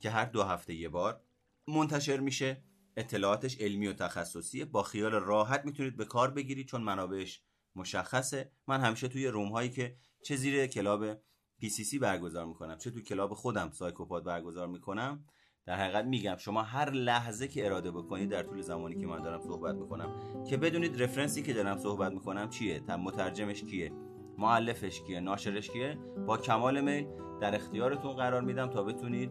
که 0.00 0.10
هر 0.10 0.24
دو 0.24 0.42
هفته 0.42 0.74
یه 0.74 0.88
بار 0.88 1.20
منتشر 1.68 2.20
میشه. 2.20 2.64
اطلاعاتش 2.96 3.56
علمی 3.60 3.86
و 3.86 3.92
تخصصیه 3.92 4.64
با 4.64 4.82
خیال 4.82 5.12
راحت 5.12 5.64
می‌تونید 5.64 5.96
به 5.96 6.04
کار 6.04 6.30
بگیرید 6.30 6.66
چون 6.66 6.82
منابعش 6.82 7.42
مشخصه. 7.76 8.52
من 8.66 8.80
همیشه 8.80 9.08
توی 9.08 9.26
room 9.26 9.48
هایی 9.48 9.70
که 9.70 9.96
چه 10.24 10.36
زیر 10.36 10.66
club 10.66 11.14
PCC 11.62 11.98
برگزار 12.00 12.46
می‌کنم 12.46 12.78
چه 12.78 12.90
توی 12.90 13.02
club 13.02 13.34
خودم 13.34 13.70
سایکوپاد 13.70 14.24
برگزار 14.24 14.68
می‌کنم 14.68 15.24
در 15.66 15.76
حقیقت 15.76 16.04
میگم 16.04 16.36
شما 16.36 16.62
هر 16.62 16.90
لحظه 16.90 17.48
که 17.48 17.66
اراده 17.66 17.90
بکنید 17.90 18.30
در 18.30 18.42
طول 18.42 18.60
زمانی 18.60 18.96
که 19.00 19.06
من 19.06 19.22
دارم 19.22 19.40
صحبت 19.40 19.74
می‌کنم 19.74 20.44
که 20.44 20.56
بدونید 20.56 21.02
reference 21.02 21.38
ی 21.38 21.42
که 21.42 21.52
دارم 21.52 21.78
صحبت 21.78 22.12
می‌کنم 22.12 22.50
چیه؟ 22.50 22.80
مترجمش 22.80 23.64
کیه؟ 23.64 23.92
مؤلفش 24.40 25.00
کیه 25.00 25.20
ناشرش 25.20 25.70
کیه؟ 25.70 25.98
با 26.26 26.36
کمال 26.36 26.80
میل 26.80 27.06
در 27.40 27.54
اختیارتون 27.54 28.12
قرار 28.12 28.42
میدم 28.42 28.66
تا 28.66 28.82
بتونید 28.82 29.30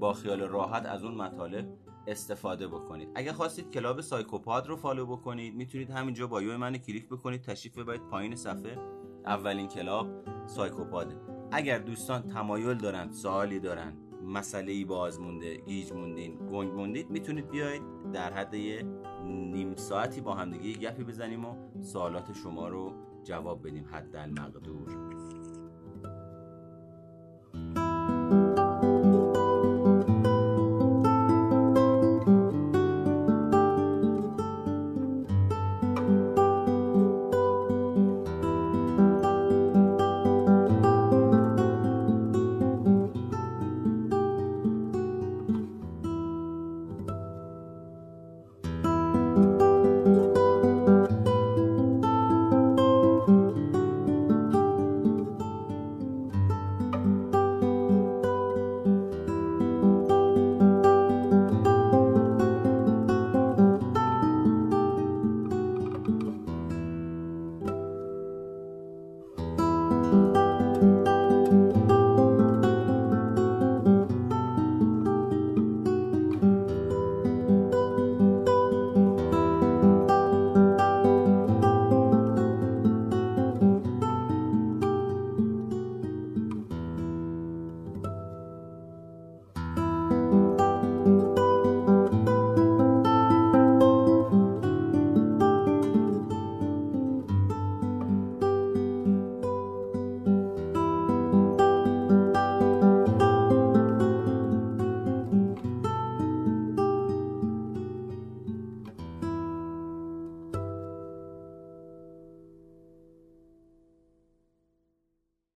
با 0.00 0.12
خیال 0.12 0.40
راحت 0.40 0.86
از 0.86 1.04
اون 1.04 1.14
مطالب 1.14 1.68
استفاده 2.06 2.68
بکنید. 2.68 3.08
اگر 3.14 3.32
خواستید 3.32 3.70
club 3.70 4.00
Psychopod 4.00 4.66
رو 4.66 4.76
follow 4.76 5.06
بکنید 5.06 5.54
می‌تونید 5.54 5.90
همینجا 5.90 6.26
bio 6.26 6.58
من 6.58 6.78
کلیک 6.78 7.08
بکنید 7.08 7.42
تشریف 7.42 7.78
ببرید 7.78 8.08
پایین 8.08 8.36
صفحه 8.36 8.78
اولین 9.26 9.68
club 9.68 10.08
Psychopod 10.46 11.09
ه 11.09 11.16
اگر 11.52 11.78
دوستان 11.78 12.22
تمایل 12.22 12.74
دارند 12.74 13.12
سوالی 13.12 13.60
دارند 13.60 13.98
مسئله 14.24 14.72
ای 14.72 14.84
باز 14.84 15.20
مونده 15.20 15.56
گیج 15.56 15.92
موندین 15.92 16.48
گنگ 16.52 16.72
موندید 16.72 17.10
می‌تونید 17.10 17.48
بیاید 17.48 17.82
در 18.12 18.32
حد 18.32 18.54
یه 18.54 18.82
نیم 19.24 19.76
ساعتی 19.76 20.20
با 20.20 20.34
همدیگه 20.34 20.78
گپی 20.80 21.04
بزنیم 21.04 21.44
و 21.44 21.54
سوالات 21.82 22.32
شما 22.32 22.68
رو 22.68 22.92
جواب 23.24 23.62
بدیم 23.62 23.84
حد 23.92 24.16
المقدور 24.16 24.88